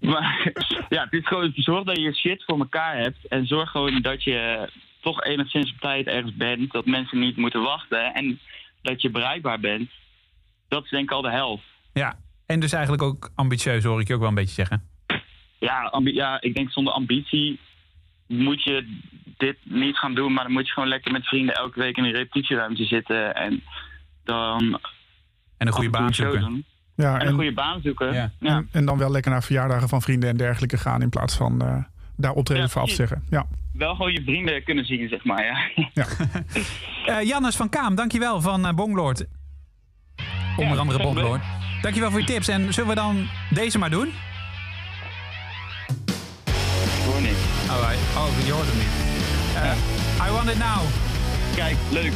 Maar 0.00 0.52
ja, 0.88 1.02
het 1.04 1.12
is 1.12 1.26
gewoon 1.26 1.52
zorg 1.54 1.84
dat 1.84 1.96
je 1.96 2.14
shit 2.14 2.44
voor 2.44 2.58
elkaar 2.58 2.96
hebt 2.96 3.26
en 3.28 3.46
zorg 3.46 3.70
gewoon 3.70 4.02
dat 4.02 4.22
je 4.22 4.68
toch 5.00 5.22
enigszins 5.24 5.72
op 5.72 5.78
tijd 5.80 6.06
ergens 6.06 6.36
bent, 6.36 6.72
dat 6.72 6.86
mensen 6.86 7.18
niet 7.18 7.36
moeten 7.36 7.62
wachten 7.62 8.14
en 8.14 8.40
dat 8.82 9.02
je 9.02 9.10
bereikbaar 9.10 9.60
bent. 9.60 9.90
Dat 10.68 10.84
is 10.84 10.90
denk 10.90 11.02
ik 11.02 11.10
al 11.10 11.22
de 11.22 11.30
helft. 11.30 11.64
Ja, 11.92 12.18
en 12.46 12.60
dus 12.60 12.72
eigenlijk 12.72 13.02
ook 13.02 13.30
ambitieus 13.34 13.84
hoor 13.84 14.00
ik 14.00 14.08
je 14.08 14.14
ook 14.14 14.20
wel 14.20 14.28
een 14.28 14.34
beetje 14.34 14.54
zeggen. 14.54 14.82
ja, 15.58 16.00
ja, 16.04 16.40
ik 16.40 16.54
denk 16.54 16.70
zonder 16.70 16.92
ambitie 16.92 17.60
moet 18.26 18.62
je 18.62 18.98
dit 19.36 19.56
niet 19.62 19.96
gaan 19.98 20.14
doen. 20.14 20.32
Maar 20.32 20.44
dan 20.44 20.52
moet 20.52 20.66
je 20.66 20.72
gewoon 20.72 20.88
lekker 20.88 21.12
met 21.12 21.26
vrienden 21.26 21.54
elke 21.54 21.78
week 21.78 21.96
in 21.96 22.04
een 22.04 22.12
repetitieruimte 22.12 22.84
zitten. 22.84 23.34
En 23.34 23.62
dan 24.24 24.80
En 25.58 25.66
een 25.66 25.72
goede 25.72 25.90
baan 25.90 26.14
zoeken. 26.14 26.40
doen. 26.40 26.64
Ja, 26.96 27.14
En 27.14 27.20
een 27.20 27.26
en, 27.26 27.34
goede 27.34 27.52
baan 27.52 27.80
zoeken. 27.82 28.12
Ja. 28.12 28.30
Ja. 28.40 28.56
en, 28.56 28.68
en 28.72 28.84
dan 28.84 28.98
wel 28.98 29.10
lekker 29.10 29.30
naar 29.30 29.42
verjaardagen 29.42 29.88
van 29.88 30.02
vrienden 30.02 30.28
en 30.28 30.36
dergelijke 30.36 30.76
gaan 30.78 31.02
in 31.02 31.08
plaats 31.08 31.36
van 31.36 31.62
eh, 31.62 31.76
daar 32.16 32.32
optreden 32.32 32.62
Ja, 32.64 32.68
voor 32.68 32.82
af 32.82 32.88
te 32.88 32.94
precies. 32.94 33.16
zeggen. 33.18 33.28
Ja, 33.30 33.46
Wel 33.72 33.94
gewoon 33.94 34.12
je 34.12 34.22
vrienden 34.22 34.62
kunnen 34.64 34.84
zien, 34.84 35.08
zeg 35.08 35.24
maar. 35.24 35.44
Ja. 35.94 36.06
Eh, 37.06 37.22
Jannes 37.22 37.56
van 37.56 37.68
Kaam, 37.68 37.94
dankjewel 37.94 38.40
van 38.40 38.66
eh, 38.66 38.74
Bonglord. 38.74 39.24
Onder 40.56 40.74
Ja, 40.74 40.80
andere 40.80 41.02
Bonglord. 41.02 41.42
Dankjewel 41.82 42.10
voor 42.10 42.20
je 42.20 42.26
tips. 42.26 42.48
En 42.48 42.72
zullen 42.72 42.88
we 42.88 42.94
dan 42.94 43.28
deze 43.50 43.78
maar 43.78 43.90
doen? 43.90 44.08
Hoor 47.06 47.20
niet. 47.20 47.36
Oh, 47.70 47.92
oh 48.16 48.46
je 48.46 48.52
hoort 48.52 48.66
hem 48.66 48.78
niet. 48.78 48.94
Eh, 49.56 50.26
I 50.28 50.30
want 50.30 50.48
it 50.50 50.58
now. 50.58 50.80
Kijk, 51.56 51.76
leuk. 51.90 52.12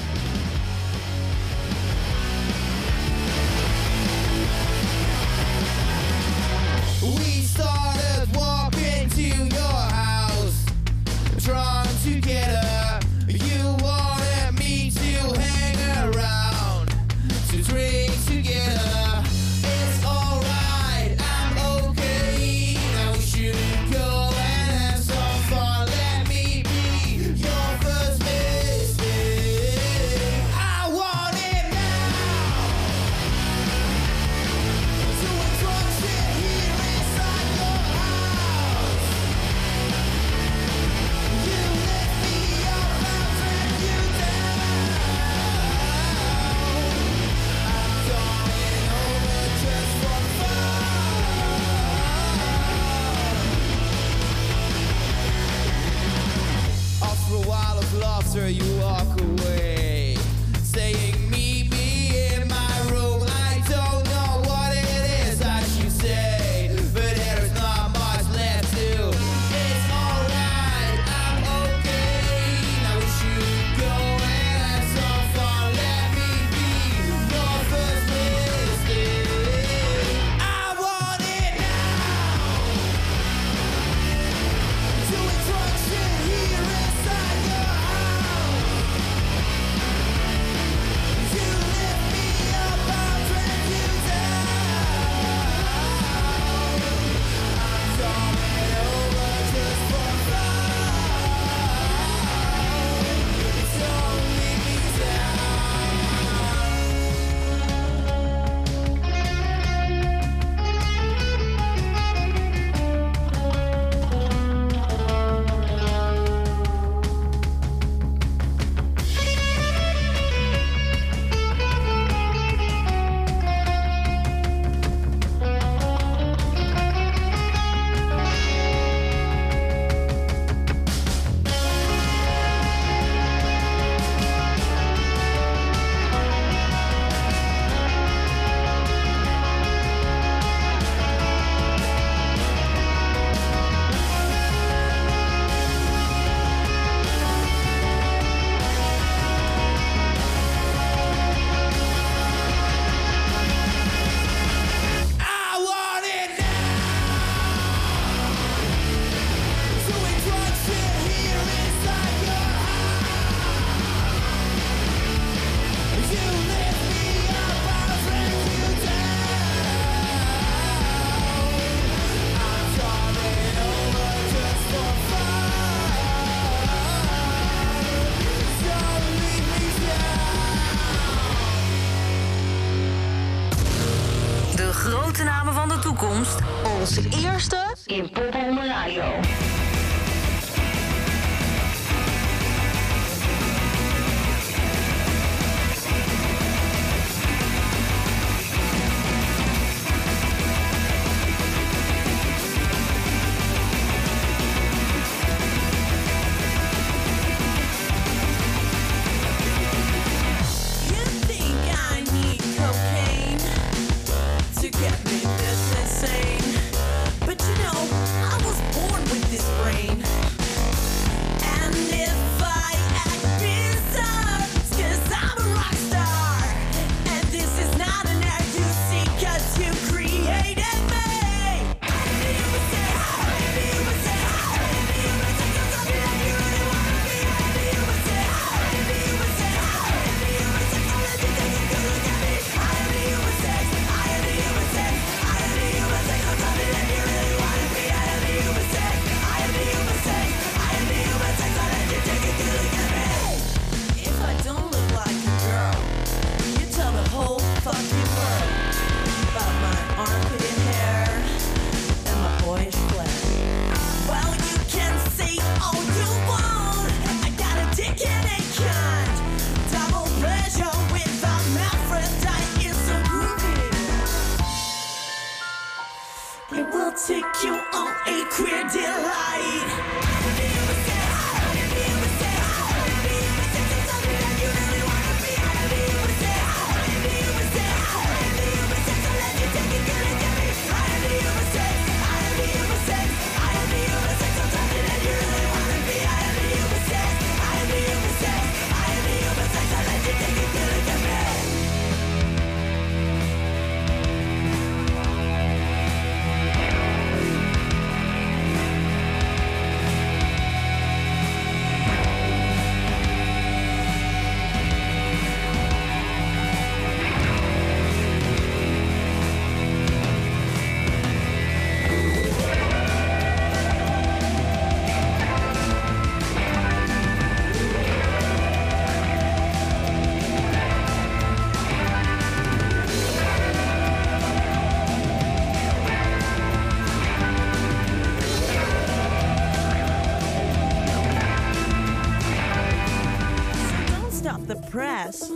Press. 344.71 345.31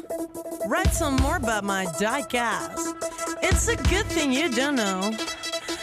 Write 0.66 0.94
some 0.94 1.16
more 1.16 1.36
about 1.36 1.64
my 1.64 1.84
ass. 2.34 2.94
It's 3.42 3.68
a 3.68 3.76
good 3.76 4.06
thing 4.06 4.32
you 4.32 4.48
don't 4.50 4.76
know. 4.76 5.10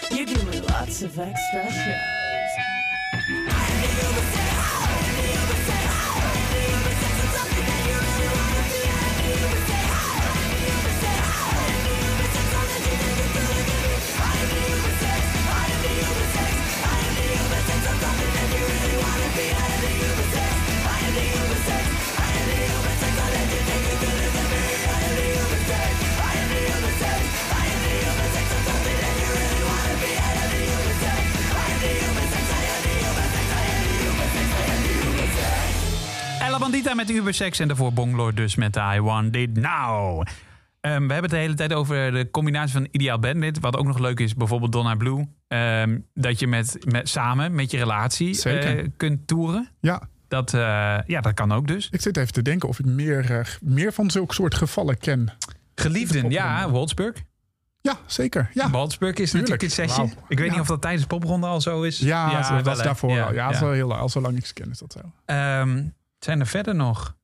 You 0.10 0.26
give 0.26 0.48
me 0.50 0.62
lots 0.62 1.02
of 1.02 1.20
extra 1.20 1.72
shows. 1.72 2.21
Ubersex 37.22 37.60
en 37.60 37.68
daarvoor 37.68 37.94
Bonglord 37.94 38.36
dus 38.36 38.56
met 38.56 38.76
I 38.96 39.00
Want 39.02 39.36
It 39.36 39.58
Now. 39.58 40.24
Ehm, 40.82 41.08
we 41.08 41.14
hebben 41.14 41.22
het 41.22 41.30
de 41.30 41.38
hele 41.38 41.54
tijd 41.54 41.74
over 41.74 42.12
de 42.12 42.32
combinatie 42.32 42.74
van 42.74 42.88
ideaal 42.92 43.20
bandlid. 43.20 43.60
Wat 43.60 43.76
ook 43.78 43.86
nog 43.86 44.00
leuk 44.00 44.20
is, 44.20 44.36
bijvoorbeeld 44.36 44.72
Donna 44.72 44.96
Blue. 44.96 45.28
ehm, 45.48 46.00
dat 46.14 46.40
je 46.40 46.48
met, 46.48 46.78
met, 46.92 47.10
samen 47.10 47.56
met 47.56 47.72
je 47.72 47.78
relatie 47.78 48.44
eh, 48.44 48.88
kunt 48.98 49.28
toeren. 49.28 49.70
Ja, 49.80 50.02
Dat, 50.28 50.54
eh, 50.54 50.60
ja, 51.06 51.22
dat 51.22 51.34
kan 51.34 51.52
ook 51.52 51.68
dus. 51.68 51.88
ik 51.92 52.02
zit 52.02 52.18
even 52.18 52.34
te 52.34 52.42
denken 52.42 52.70
of 52.70 52.80
ik 52.80 52.86
meer, 52.86 53.32
eh, 53.40 53.46
meer 53.62 53.94
van 53.94 54.12
zulke 54.12 54.34
soort 54.34 54.56
gevallen 54.56 54.98
ken. 54.98 55.34
Geliefden, 55.76 56.30
ja, 56.30 56.70
Wolfsburg. 56.70 57.16
Ja, 57.82 57.98
zeker. 58.06 58.50
Ja, 58.54 58.70
Wolfsburg 58.70 59.16
is 59.16 59.32
Tuurlijk. 59.32 59.50
natuurlijk 59.52 59.80
een 59.80 59.88
sessie. 59.90 60.18
Ik 60.28 60.38
weet 60.38 60.48
Ja. 60.48 60.52
niet 60.54 60.62
of 60.62 60.68
dat 60.68 60.82
tijdens 60.82 61.02
de 61.04 61.08
popronde 61.08 61.48
al 61.48 61.62
zo 61.62 61.82
is. 61.82 62.00
ja, 62.00 62.38
dat 62.40 62.50
wel, 62.50 62.62
was 62.62 62.84
daarvoor 62.84 63.10
al. 63.10 63.34
Ja, 63.34 63.44
dat 63.46 63.54
is 63.54 63.60
ja. 63.60 63.66
wel 63.66 63.74
heel 63.74 63.88
lang. 63.88 64.02
Al 64.02 64.10
zolang 64.10 64.38
ik 64.38 64.46
ze 64.46 64.54
ken 64.54 64.70
is 64.72 64.80
dat 64.80 64.92
zo. 64.92 65.00
Ehm, 65.26 65.84
zijn 66.26 66.40
er 66.40 66.48
verder 66.48 66.76
nog? 66.76 67.20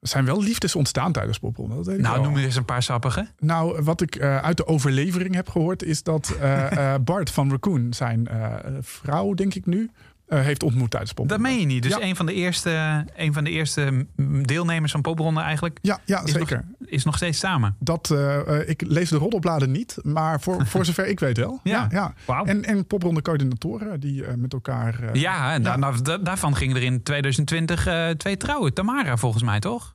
Er 0.00 0.08
zijn 0.08 0.24
wel 0.24 0.42
liefdes 0.42 0.74
ontstaan 0.74 1.12
tijdens 1.12 1.38
popronde. 1.38 1.74
Dat 1.74 1.86
weet 1.86 1.96
ik 1.96 2.02
Nou, 2.02 2.14
wel. 2.20 2.24
noem 2.24 2.38
eens 2.38 2.56
een 2.56 2.64
paar 2.64 2.82
sappige. 2.82 3.28
Nou, 3.38 3.82
wat 3.82 4.00
ik 4.00 4.16
eh, 4.16 4.36
uit 4.38 4.56
de 4.56 4.66
overlevering 4.66 5.34
heb 5.34 5.48
gehoord... 5.48 5.82
is 5.82 6.02
dat 6.02 6.36
eh, 6.40 6.92
eh, 6.94 7.00
Bart 7.00 7.30
van 7.30 7.50
Raccoon, 7.50 7.92
zijn 7.92 8.28
vrouw, 8.80 9.34
denk 9.34 9.54
ik 9.54 9.66
nu... 9.66 9.90
eh, 10.30 10.40
heeft 10.40 10.62
ontmoet 10.62 10.90
tijdens 10.90 11.12
popronde. 11.12 11.42
Dat 11.42 11.52
meen 11.52 11.60
je 11.60 11.66
niet. 11.66 11.82
Dus 11.82 11.92
Ja. 11.92 12.00
een, 12.02 12.16
van 12.16 12.26
de 12.26 12.32
eerste, 12.34 13.04
een 13.16 13.32
van 13.32 13.44
de 13.44 13.50
eerste 13.50 14.06
mm, 14.16 14.46
deelnemers 14.46 14.92
van 14.92 15.00
popronde 15.00 15.40
eigenlijk 15.40 15.78
Ja, 15.82 15.98
ja 16.04 16.22
is, 16.24 16.32
zeker. 16.32 16.64
Nog, 16.78 16.88
is 16.88 17.04
nog 17.04 17.16
steeds 17.16 17.38
samen. 17.38 17.76
Dat, 17.78 18.10
eh, 18.10 18.60
eh, 18.60 18.68
ik 18.68 18.82
lees 18.86 19.08
de 19.08 19.16
roddelbladen 19.16 19.70
niet, 19.70 19.96
maar 20.02 20.40
voor, 20.40 20.66
voor 20.66 20.84
zover 20.84 21.06
ik 21.06 21.20
weet 21.20 21.36
wel. 21.36 21.60
Ja. 21.62 21.86
Ja, 21.90 22.14
ja. 22.26 22.42
En, 22.44 22.64
en 22.64 22.86
popronde 22.86 23.22
coördinatoren 23.22 24.00
die 24.00 24.24
met 24.36 24.52
elkaar... 24.52 25.16
Ja, 25.18 25.52
en 25.52 25.62
da- 25.62 25.70
Ja. 25.70 25.76
nou, 25.76 26.02
da- 26.02 26.18
daarvan 26.18 26.56
gingen 26.56 26.76
er 26.76 26.82
in 26.82 27.02
2020 27.02 27.86
eh, 27.86 28.08
twee 28.08 28.36
trouwen. 28.36 28.74
Tamara 28.74 29.16
volgens 29.16 29.42
mij, 29.42 29.60
toch? 29.60 29.94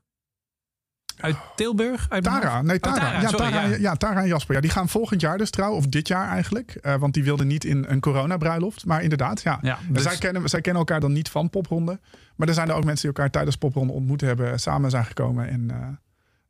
Uit 1.17 1.35
Tilburg? 1.55 2.05
Uit 2.09 2.23
Tara, 2.23 2.61
nee, 2.61 2.75
Oh, 2.75 2.93
Tara. 2.93 3.21
ja, 3.21 3.27
sorry, 3.29 3.51
Tara, 3.51 3.65
ja. 3.65 3.75
ja. 3.79 3.95
Tara 3.95 4.21
en 4.21 4.27
Jasper. 4.27 4.55
Ja, 4.55 4.61
die 4.61 4.69
gaan 4.69 4.89
volgend 4.89 5.21
jaar 5.21 5.37
dus 5.37 5.49
trouwen, 5.49 5.77
of 5.77 5.87
dit 5.87 6.07
jaar 6.07 6.29
eigenlijk. 6.29 6.71
Eh, 6.81 6.95
want 6.95 7.13
die 7.13 7.23
wilden 7.23 7.47
niet 7.47 7.63
in 7.63 7.85
een 7.87 7.99
coronabruiloft. 7.99 8.85
Maar 8.85 9.03
inderdaad, 9.03 9.41
ja. 9.41 9.59
Ja, 9.61 9.77
En 9.87 9.93
dus- 9.93 10.03
zij, 10.03 10.17
kennen, 10.17 10.49
zij 10.49 10.61
kennen 10.61 10.79
elkaar 10.81 10.99
dan 10.99 11.13
niet 11.13 11.29
van 11.29 11.49
popronde. 11.49 11.99
Maar 12.35 12.47
er 12.47 12.53
zijn 12.53 12.69
er 12.69 12.75
ook 12.75 12.83
mensen 12.85 13.07
die 13.07 13.15
elkaar 13.15 13.31
tijdens 13.31 13.55
popronde 13.55 13.93
ontmoet 13.93 14.21
hebben, 14.21 14.59
samen 14.59 14.89
zijn 14.89 15.05
gekomen 15.05 15.49
en 15.49 15.71
eh, 15.71 15.77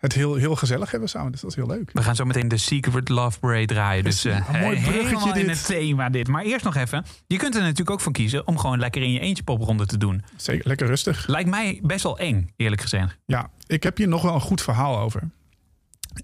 het 0.05 0.13
heel, 0.13 0.35
heel 0.35 0.55
gezellig 0.55 0.91
hebben 0.91 1.09
samen. 1.09 1.31
Dus 1.31 1.41
dat 1.41 1.49
is 1.49 1.55
heel 1.55 1.67
leuk. 1.67 1.89
We 1.93 2.03
gaan 2.03 2.15
zo 2.15 2.25
meteen 2.25 2.47
de 2.47 2.57
Secret 2.57 3.09
Love 3.09 3.39
Parade 3.39 3.65
draaien. 3.65 4.03
Dus 4.03 4.25
eh, 4.25 4.35
Een 4.53 4.59
mooi 4.59 4.81
bruggetje 4.81 5.03
helemaal 5.07 5.35
in 5.35 5.47
dit. 5.47 5.57
het 5.57 5.65
thema 5.65 6.09
dit. 6.09 6.27
Maar 6.27 6.43
eerst 6.43 6.65
nog 6.65 6.75
even. 6.75 7.05
Je 7.27 7.37
kunt 7.37 7.55
er 7.55 7.61
natuurlijk 7.61 7.89
ook 7.89 8.01
voor 8.01 8.11
kiezen 8.11 8.47
om 8.47 8.57
gewoon 8.57 8.79
lekker 8.79 9.01
in 9.01 9.11
je 9.11 9.19
eentje 9.19 9.43
popronde 9.43 9.85
te 9.85 9.97
doen. 9.97 10.23
Zeker, 10.35 10.67
lekker 10.67 10.87
rustig. 10.87 11.27
Lijkt 11.27 11.49
mij 11.49 11.79
best 11.83 12.03
wel 12.03 12.17
eng, 12.19 12.49
eerlijk 12.55 12.81
gezegd. 12.81 13.17
Ja, 13.25 13.49
ik 13.67 13.83
heb 13.83 13.97
hier 13.97 14.07
nog 14.07 14.21
wel 14.21 14.33
een 14.33 14.41
goed 14.41 14.61
verhaal 14.61 14.99
over. 14.99 15.21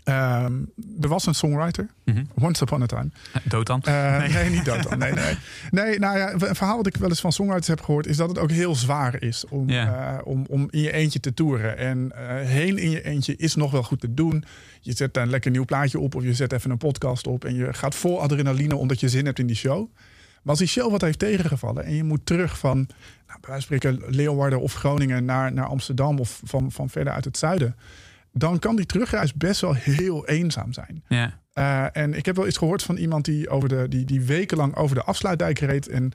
Ehm, 0.03 0.53
er 1.01 1.07
was 1.07 1.25
een 1.25 1.35
songwriter, 1.35 1.89
Mhm. 2.03 2.23
Once 2.39 2.63
Upon 2.63 2.81
a 2.81 2.85
Time. 2.85 3.09
Dood 3.43 3.67
dan? 3.67 3.81
Eh, 3.81 4.17
nee. 4.33 4.49
niet 4.49 4.65
dat 4.65 4.83
dan. 4.83 4.97
Nee, 4.97 5.11
nee. 5.11 5.37
nee, 5.71 5.99
nou 5.99 6.17
ja, 6.17 6.33
een 6.33 6.55
verhaal 6.55 6.77
wat 6.77 6.87
ik 6.87 6.95
wel 6.95 7.09
eens 7.09 7.21
van 7.21 7.31
songwriters 7.31 7.67
heb 7.67 7.81
gehoord... 7.81 8.07
is 8.07 8.17
dat 8.17 8.29
het 8.29 8.39
ook 8.39 8.51
heel 8.51 8.75
zwaar 8.75 9.21
is 9.21 9.45
om, 9.49 9.69
eh, 9.69 10.17
om, 10.23 10.45
om 10.49 10.67
in 10.69 10.81
je 10.81 10.91
eentje 10.91 11.19
te 11.19 11.33
toeren. 11.33 11.77
En 11.77 12.11
eh, 12.15 12.47
heen 12.47 12.77
in 12.77 12.89
je 12.89 13.03
eentje 13.03 13.35
is 13.35 13.55
nog 13.55 13.71
wel 13.71 13.83
goed 13.83 13.99
te 13.99 14.13
doen. 14.13 14.43
Je 14.81 14.93
zet 14.95 15.17
een 15.17 15.29
lekker 15.29 15.51
nieuw 15.51 15.65
plaatje 15.65 15.99
op 15.99 16.15
of 16.15 16.23
je 16.23 16.33
zet 16.33 16.51
even 16.51 16.71
een 16.71 16.77
podcast 16.77 17.27
op... 17.27 17.45
en 17.45 17.55
je 17.55 17.73
gaat 17.73 17.95
vol 17.95 18.21
adrenaline 18.21 18.75
omdat 18.75 18.99
je 18.99 19.09
zin 19.09 19.25
hebt 19.25 19.39
in 19.39 19.47
die 19.47 19.55
show. 19.55 19.87
Maar 20.41 20.49
als 20.49 20.59
die 20.59 20.67
show 20.67 20.91
wat 20.91 21.01
heeft 21.01 21.19
tegengevallen 21.19 21.83
en 21.83 21.95
je 21.95 22.03
moet 22.03 22.25
terug 22.25 22.57
van... 22.57 22.77
Nou, 23.27 23.39
bij 23.39 23.49
wijze 23.49 23.67
van 23.67 23.77
spreken 23.77 24.15
Leeuwarden 24.15 24.61
of 24.61 24.73
Groningen 24.73 25.25
naar, 25.25 25.53
naar 25.53 25.65
Amsterdam... 25.65 26.19
of 26.19 26.41
van, 26.43 26.71
van 26.71 26.89
verder 26.89 27.13
uit 27.13 27.25
het 27.25 27.37
zuiden... 27.37 27.75
dan 28.31 28.59
kan 28.59 28.75
die 28.75 28.85
terugreis 28.85 29.33
best 29.33 29.61
wel 29.61 29.73
heel 29.73 30.27
eenzaam 30.27 30.73
zijn. 30.73 31.03
Ja. 31.07 31.39
Uh, 31.53 32.01
en 32.03 32.13
ik 32.13 32.25
heb 32.25 32.35
wel 32.35 32.47
iets 32.47 32.57
gehoord 32.57 32.83
van 32.83 32.97
iemand 32.97 33.25
die, 33.25 33.49
over 33.49 33.69
de, 33.69 33.87
die, 33.87 34.05
die 34.05 34.21
wekenlang 34.21 34.75
over 34.75 34.95
de 34.95 35.03
afsluitdijk 35.03 35.59
reed. 35.59 35.87
En 35.87 36.05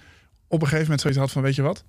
op 0.49 0.61
een 0.61 0.67
gegeven 0.67 0.83
moment 0.83 1.01
zoiets 1.01 1.19
had 1.19 1.31
van, 1.33 1.43
weet 1.43 1.55
je 1.55 1.63
wat? 1.63 1.85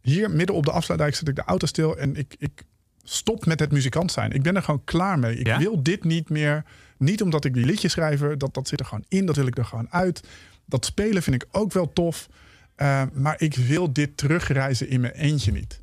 Hier 0.00 0.30
midden 0.30 0.56
op 0.56 0.64
de 0.64 0.70
afsluitdijk 0.70 1.14
zet 1.14 1.28
ik 1.28 1.36
de 1.36 1.42
auto 1.44 1.66
stil 1.66 1.96
en 1.98 2.16
ik, 2.16 2.34
ik 2.38 2.62
stop 3.02 3.46
met 3.46 3.60
het 3.60 3.72
muzikant 3.72 4.12
zijn. 4.12 4.32
Ik 4.32 4.42
ben 4.42 4.56
er 4.56 4.62
gewoon 4.62 4.84
klaar 4.84 5.18
mee. 5.18 5.36
Ik 5.36 5.46
Ja? 5.46 5.58
wil 5.58 5.82
dit 5.82 6.04
niet 6.04 6.28
meer. 6.28 6.64
Niet 6.98 7.22
omdat 7.22 7.44
ik 7.44 7.54
die 7.54 7.64
liedjes 7.64 7.92
schrijver, 7.92 8.38
dat, 8.38 8.54
dat 8.54 8.68
zit 8.68 8.80
er 8.80 8.86
gewoon 8.86 9.04
in. 9.08 9.26
Dat 9.26 9.36
wil 9.36 9.46
ik 9.46 9.58
er 9.58 9.64
gewoon 9.64 9.90
uit. 9.90 10.22
Dat 10.66 10.84
spelen 10.84 11.22
vind 11.22 11.42
ik 11.42 11.48
ook 11.50 11.72
wel 11.72 11.92
tof. 11.92 12.28
Uh, 12.76 13.02
maar 13.12 13.34
ik 13.38 13.54
wil 13.54 13.92
dit 13.92 14.16
terugreizen 14.16 14.88
in 14.88 15.00
mijn 15.00 15.12
eentje 15.12 15.52
niet. 15.52 15.80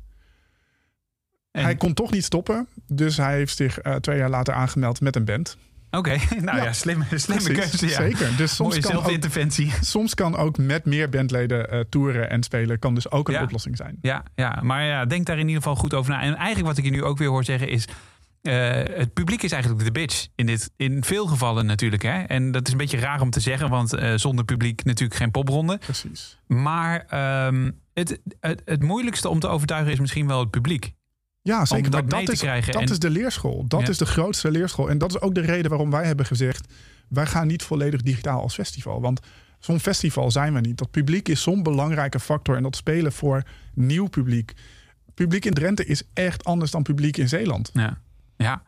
En- 1.50 1.62
Hij 1.62 1.76
kon 1.76 1.94
toch 1.94 2.10
niet 2.10 2.24
stoppen. 2.24 2.66
Dus 2.86 3.16
hij 3.16 3.34
heeft 3.34 3.56
zich 3.56 3.84
uh, 3.84 3.94
twee 3.94 4.18
jaar 4.18 4.30
later 4.30 4.54
aangemeld 4.54 5.00
met 5.00 5.16
een 5.16 5.24
band. 5.24 5.56
Oké, 5.90 6.16
nou 6.40 6.56
ja, 6.56 6.64
Ja. 6.64 6.72
slimme, 6.72 7.04
slimme 7.14 7.42
Precies, 7.52 7.78
keuze. 7.80 7.86
Ja. 7.86 7.92
Zeker. 8.10 8.36
Dus 8.36 8.54
soms 8.54 8.68
Mooie 8.68 8.80
kan, 8.82 8.92
ook, 8.96 9.00
zelfinterventie. 9.02 9.72
soms 9.80 10.14
kan 10.14 10.36
ook 10.36 10.58
met 10.58 10.84
meer 10.84 11.08
bandleden 11.08 11.74
uh, 11.74 11.80
toeren 11.88 12.30
en 12.30 12.42
spelen. 12.42 12.78
Kan 12.78 12.94
dus 12.94 13.10
ook 13.10 13.28
een 13.28 13.34
Ja. 13.34 13.42
oplossing 13.42 13.76
zijn. 13.76 13.98
Ja, 14.00 14.22
ja, 14.34 14.60
maar 14.62 14.84
ja, 14.84 15.04
denk 15.04 15.26
daar 15.26 15.38
in 15.38 15.46
ieder 15.48 15.62
geval 15.62 15.76
goed 15.76 15.94
over 15.94 16.10
na. 16.12 16.20
En 16.22 16.34
eigenlijk 16.36 16.66
wat 16.66 16.78
ik 16.78 16.84
je 16.84 16.90
nu 16.90 17.04
ook 17.04 17.18
weer 17.18 17.28
hoor 17.28 17.44
zeggen 17.44 17.68
is... 17.68 17.84
eh, 18.42 18.70
het 18.96 19.12
publiek 19.12 19.42
is 19.42 19.52
eigenlijk 19.52 19.84
de 19.84 19.92
bitch 19.92 20.26
in, 20.34 20.46
dit, 20.46 20.70
in 20.76 21.04
veel 21.04 21.26
gevallen 21.26 21.66
natuurlijk. 21.66 22.02
Hè? 22.02 22.22
En 22.22 22.50
dat 22.52 22.66
is 22.66 22.72
een 22.72 22.78
beetje 22.78 22.98
raar 22.98 23.20
om 23.20 23.30
te 23.30 23.40
zeggen, 23.40 23.68
want 23.70 23.92
eh, 23.92 24.12
zonder 24.16 24.44
publiek 24.44 24.84
natuurlijk 24.84 25.20
geen 25.20 25.30
popronde. 25.30 25.78
Precies. 25.78 26.38
Maar 26.46 27.04
ehm, 27.08 27.70
het, 27.94 28.20
het, 28.40 28.62
het 28.64 28.82
moeilijkste 28.82 29.28
om 29.28 29.40
te 29.40 29.48
overtuigen 29.48 29.92
is 29.92 30.00
misschien 30.00 30.26
wel 30.26 30.40
het 30.40 30.50
publiek. 30.50 30.92
Ja, 31.42 31.64
zeker. 31.64 31.84
Om 31.84 31.90
dat 31.90 32.00
maar 32.00 32.10
dat, 32.10 32.26
te 32.26 32.32
is, 32.32 32.38
krijgen 32.38 32.72
dat 32.72 32.82
en- 32.82 32.88
is 32.88 32.98
de 32.98 33.10
leerschool. 33.10 33.64
Dat 33.68 33.80
Ja. 33.80 33.88
is 33.88 33.98
de 33.98 34.06
grootste 34.06 34.50
leerschool. 34.50 34.90
En 34.90 34.98
dat 34.98 35.10
is 35.10 35.20
ook 35.20 35.34
de 35.34 35.40
reden 35.40 35.70
waarom 35.70 35.90
wij 35.90 36.04
hebben 36.06 36.26
gezegd... 36.26 36.72
wij 37.08 37.26
gaan 37.26 37.46
niet 37.46 37.62
volledig 37.62 38.02
digitaal 38.02 38.40
als 38.40 38.54
festival. 38.54 39.00
Want 39.00 39.20
zo'n 39.58 39.80
festival 39.80 40.30
zijn 40.30 40.54
we 40.54 40.60
niet. 40.60 40.78
Dat 40.78 40.90
publiek 40.90 41.28
is 41.28 41.42
zo'n 41.42 41.62
belangrijke 41.62 42.20
factor. 42.20 42.56
En 42.56 42.62
dat 42.62 42.76
spelen 42.76 43.12
voor 43.12 43.42
nieuw 43.74 44.06
publiek. 44.06 44.52
Publiek 45.14 45.44
in 45.44 45.52
Drenthe 45.54 45.84
is 45.86 46.02
echt 46.14 46.44
anders 46.44 46.70
dan 46.70 46.82
publiek 46.82 47.16
in 47.16 47.28
Zeeland. 47.28 47.70
Ja. 47.72 47.98
ja. 48.36 48.62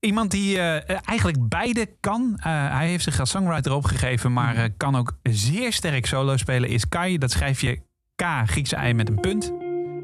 Iemand 0.00 0.30
die 0.30 0.58
eh, 0.58 0.98
eigenlijk 1.04 1.48
beide 1.48 1.88
kan. 2.00 2.34
Eh, 2.36 2.44
hij 2.76 2.88
heeft 2.88 3.04
zich 3.04 3.20
als 3.20 3.30
songwriter 3.30 3.72
opgegeven, 3.72 4.32
maar 4.32 4.54
Mhm. 4.54 4.62
eh, 4.62 4.70
kan 4.76 4.96
ook 4.96 5.18
zeer 5.22 5.72
sterk 5.72 6.06
solo 6.06 6.36
spelen. 6.36 6.68
Is 6.68 6.88
Kai. 6.88 7.18
Dat 7.18 7.30
schrijf 7.30 7.60
je 7.60 7.80
K, 8.16 8.24
Griekse 8.46 8.76
ei 8.76 8.94
met 8.94 9.08
een 9.08 9.20
punt. 9.20 9.52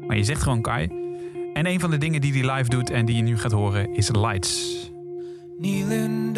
Maar 0.07 0.17
je 0.17 0.23
zegt 0.23 0.41
gewoon 0.43 0.61
Kai. 0.61 1.05
En 1.57 1.65
een 1.65 1.79
van 1.79 1.91
de 1.91 1.97
dingen 1.97 2.21
die 2.21 2.33
hij 2.33 2.55
live 2.55 2.69
doet 2.69 2.89
en 2.89 3.05
die 3.05 3.15
je 3.15 3.21
nu 3.21 3.37
gaat 3.37 3.51
horen 3.51 3.95
is 3.95 4.09
Lights. 4.11 4.91
Kneeling 5.59 6.33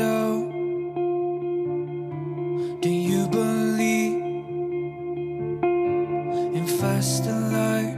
do 2.79 2.89
you 2.89 3.29
believe 3.29 4.23
in 6.53 6.67
faster 6.67 7.33
light? 7.33 7.97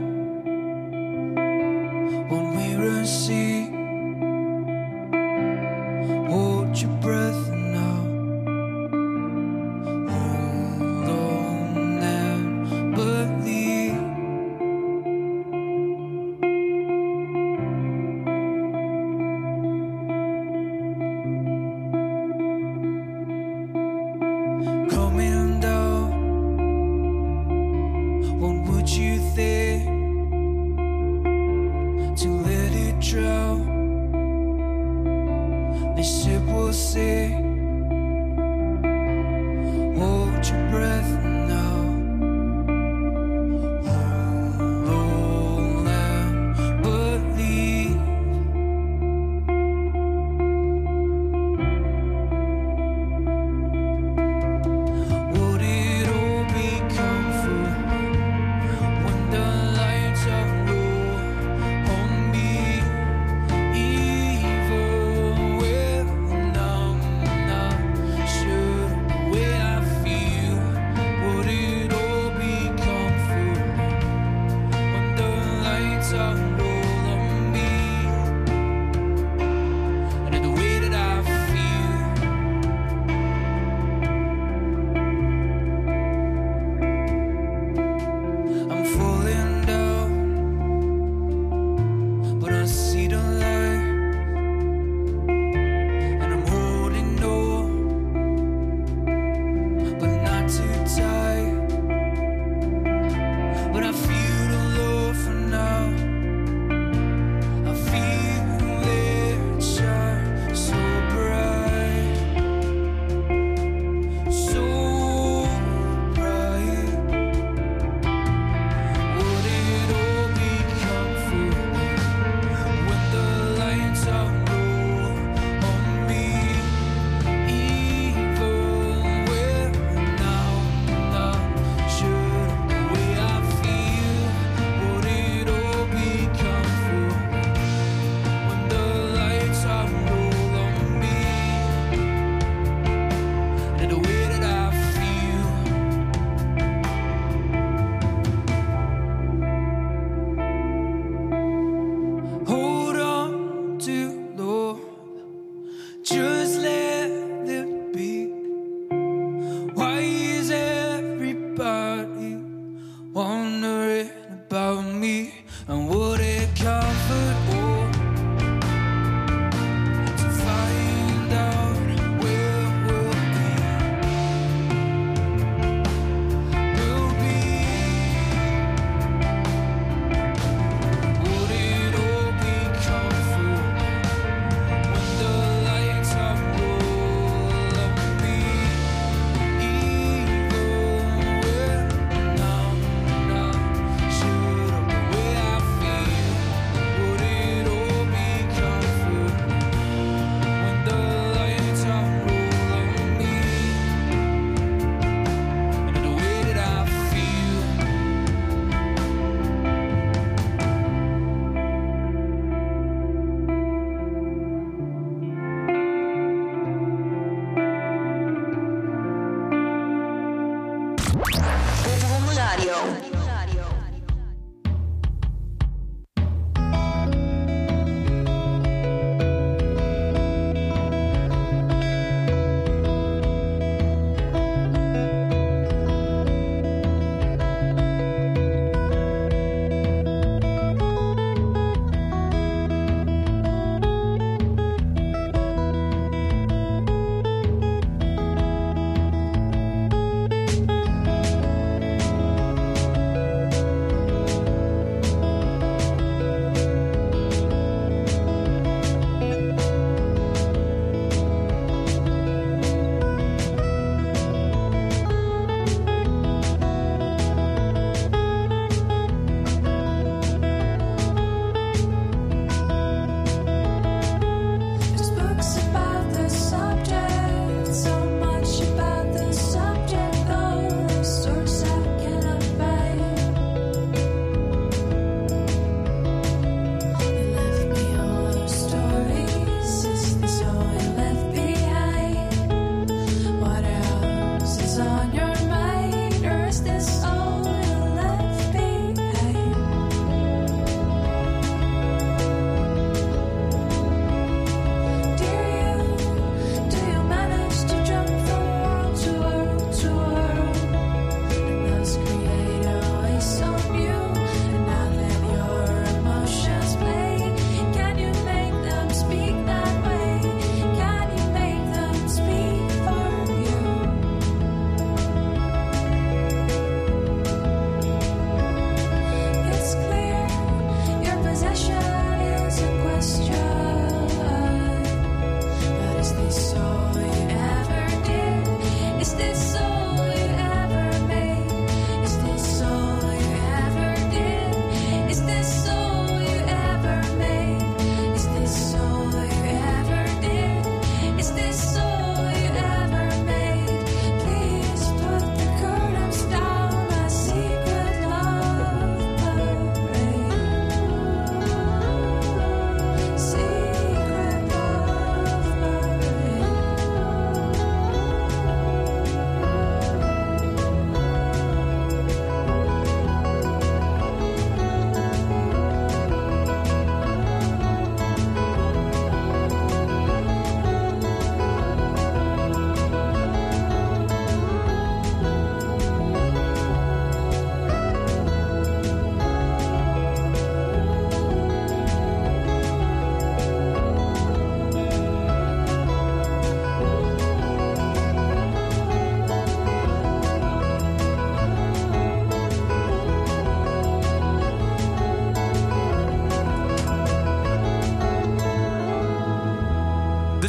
When 2.28 2.56
we 2.56 2.76
receive, 2.76 3.51
se 36.04 36.36
você 36.38 37.51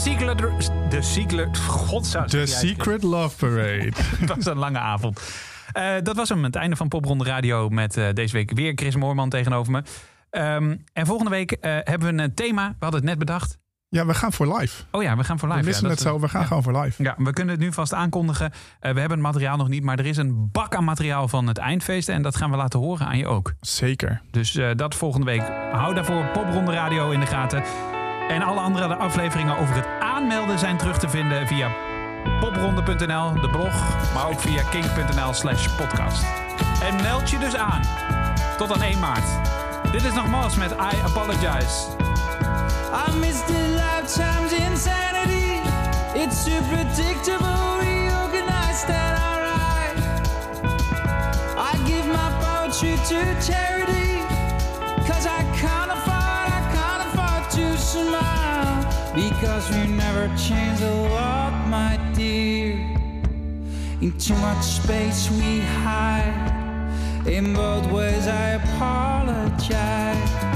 Secret... 0.03 0.37
The 0.89 1.01
Secret... 1.01 1.53
The 2.29 2.45
Secret 2.45 3.03
Love 3.03 3.37
Parade. 3.37 3.91
Het 4.19 4.35
was 4.35 4.45
een 4.45 4.57
lange 4.57 4.79
avond. 4.79 5.21
Eh, 5.71 5.93
dat 6.03 6.15
was 6.15 6.29
hem, 6.29 6.43
het 6.43 6.55
einde 6.55 6.75
van 6.75 6.87
Popronde 6.87 7.23
Radio... 7.23 7.69
met 7.69 7.97
eh, 7.97 8.05
deze 8.13 8.33
week 8.33 8.51
weer 8.51 8.71
Chris 8.75 8.95
Moorman 8.95 9.29
tegenover 9.29 9.71
me. 9.71 9.83
Ehm, 10.29 10.75
en 10.93 11.05
volgende 11.05 11.31
week 11.31 11.51
eh, 11.51 11.77
hebben 11.83 12.15
we 12.15 12.23
een 12.23 12.33
thema. 12.33 12.67
We 12.67 12.75
hadden 12.79 12.99
het 12.99 13.09
net 13.09 13.19
bedacht. 13.19 13.59
Ja, 13.89 14.05
we 14.05 14.13
gaan 14.13 14.33
voor 14.33 14.57
live. 14.57 14.83
Oh 14.91 15.03
ja, 15.03 15.17
we 15.17 15.23
gaan 15.23 15.39
voor 15.39 15.47
live. 15.47 15.59
we 15.59 15.65
missen 15.65 15.83
ja, 15.83 15.89
het 15.89 16.03
dat- 16.03 16.13
zo, 16.13 16.19
we 16.19 16.29
gaan 16.29 16.41
ja. 16.41 16.47
gewoon 16.47 16.63
voor 16.63 16.81
live. 16.81 17.03
Ja, 17.03 17.15
we 17.17 17.33
kunnen 17.33 17.53
het 17.53 17.63
nu 17.63 17.73
vast 17.73 17.93
aankondigen. 17.93 18.51
We 18.79 18.87
hebben 18.87 19.09
het 19.11 19.19
materiaal 19.19 19.57
nog 19.57 19.67
niet, 19.67 19.83
maar 19.83 19.99
er 19.99 20.05
is 20.05 20.17
een 20.17 20.49
bak 20.51 20.75
aan 20.75 20.83
materiaal 20.83 21.27
van 21.27 21.47
het 21.47 21.57
eindfeest. 21.57 22.09
En 22.09 22.21
dat 22.21 22.35
gaan 22.35 22.51
we 22.51 22.57
laten 22.57 22.79
horen 22.79 23.07
aan 23.07 23.17
je 23.17 23.27
ook. 23.27 23.53
Zeker. 23.61 24.21
Dus 24.31 24.59
dat 24.75 24.95
volgende 24.95 25.25
week. 25.25 25.43
Hou 25.71 25.93
daarvoor 25.93 26.25
Popronde 26.25 26.71
Radio 26.71 27.11
in 27.11 27.19
de 27.19 27.25
gaten. 27.25 27.63
En 28.29 28.41
alle 28.41 28.59
andere 28.59 28.95
afleveringen 28.95 29.57
over 29.57 29.75
het 29.75 29.87
aanmelden 29.99 30.59
zijn 30.59 30.77
terug 30.77 30.97
te 30.97 31.09
vinden 31.09 31.47
via 31.47 31.71
popronde.nl, 32.39 33.33
de 33.41 33.49
blog, 33.51 33.73
maar 34.13 34.27
ook 34.27 34.39
via 34.39 34.63
kink.nl 34.69 35.33
slash 35.33 35.67
podcast. 35.67 36.25
En 36.81 36.95
meld 37.01 37.29
je 37.29 37.37
dus 37.37 37.55
aan. 37.55 37.81
Tot 38.57 38.73
aan 38.73 38.81
1 38.81 38.99
maart. 38.99 39.27
Dit 39.91 40.03
is 40.03 40.13
nog 40.13 40.27
Moss 40.27 40.55
met 40.55 40.71
I 40.71 41.01
Apologize. 41.05 41.87
I 43.07 43.17
miss 43.19 43.45
the 43.45 43.75
lifetime's 43.75 44.51
insanity. 44.51 45.59
It's 46.15 46.43
too 46.43 46.61
predictable, 46.71 47.77
reorganized 47.79 48.89
and 48.89 49.17
alright. 49.29 49.97
I 51.57 51.77
give 51.85 52.05
my 52.07 52.29
poetry 52.39 52.95
to 52.95 53.51
charity. 53.51 54.21
Cause 55.07 55.25
I 55.25 55.43
can't 55.61 56.02
smile. 57.93 59.13
Because 59.13 59.69
we 59.69 59.85
never 59.87 60.25
change 60.35 60.81
a 60.81 60.95
lot, 61.15 61.53
my 61.67 61.93
dear. 62.13 62.73
In 64.01 64.11
too 64.17 64.35
much 64.47 64.63
space 64.63 65.29
we 65.29 65.59
hide. 65.83 66.51
In 67.27 67.53
both 67.53 67.85
ways 67.91 68.27
I 68.27 68.45
apologize. 68.61 70.52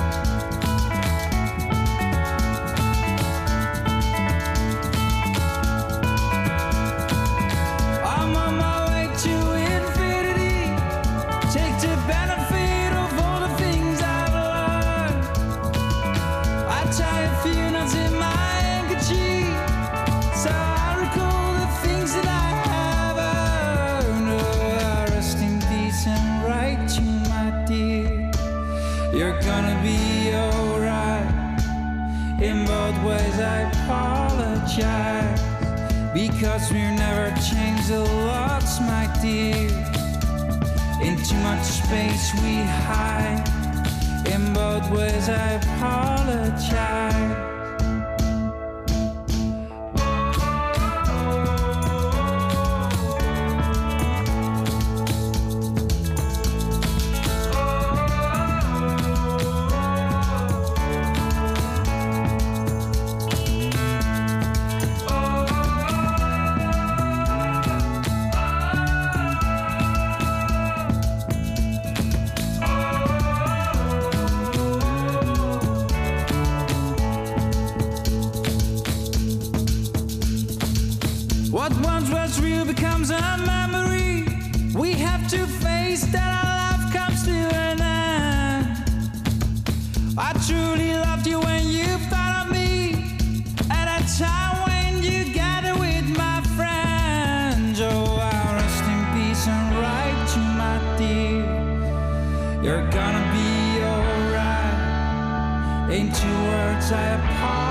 Because 36.40 36.72
we've 36.72 36.94
never 36.94 37.36
changed 37.42 37.88
the 37.88 38.00
lot, 38.00 38.64
my 38.82 39.12
dear. 39.24 39.70
In 41.02 41.18
too 41.24 41.36
much 41.38 41.64
space 41.64 42.32
we 42.44 42.58
hide. 42.86 43.44
In 44.28 44.54
both 44.54 44.88
ways, 44.92 45.30
I 45.30 45.54
apologize. 45.54 47.47
I 106.90 107.16
apologize. 107.16 107.67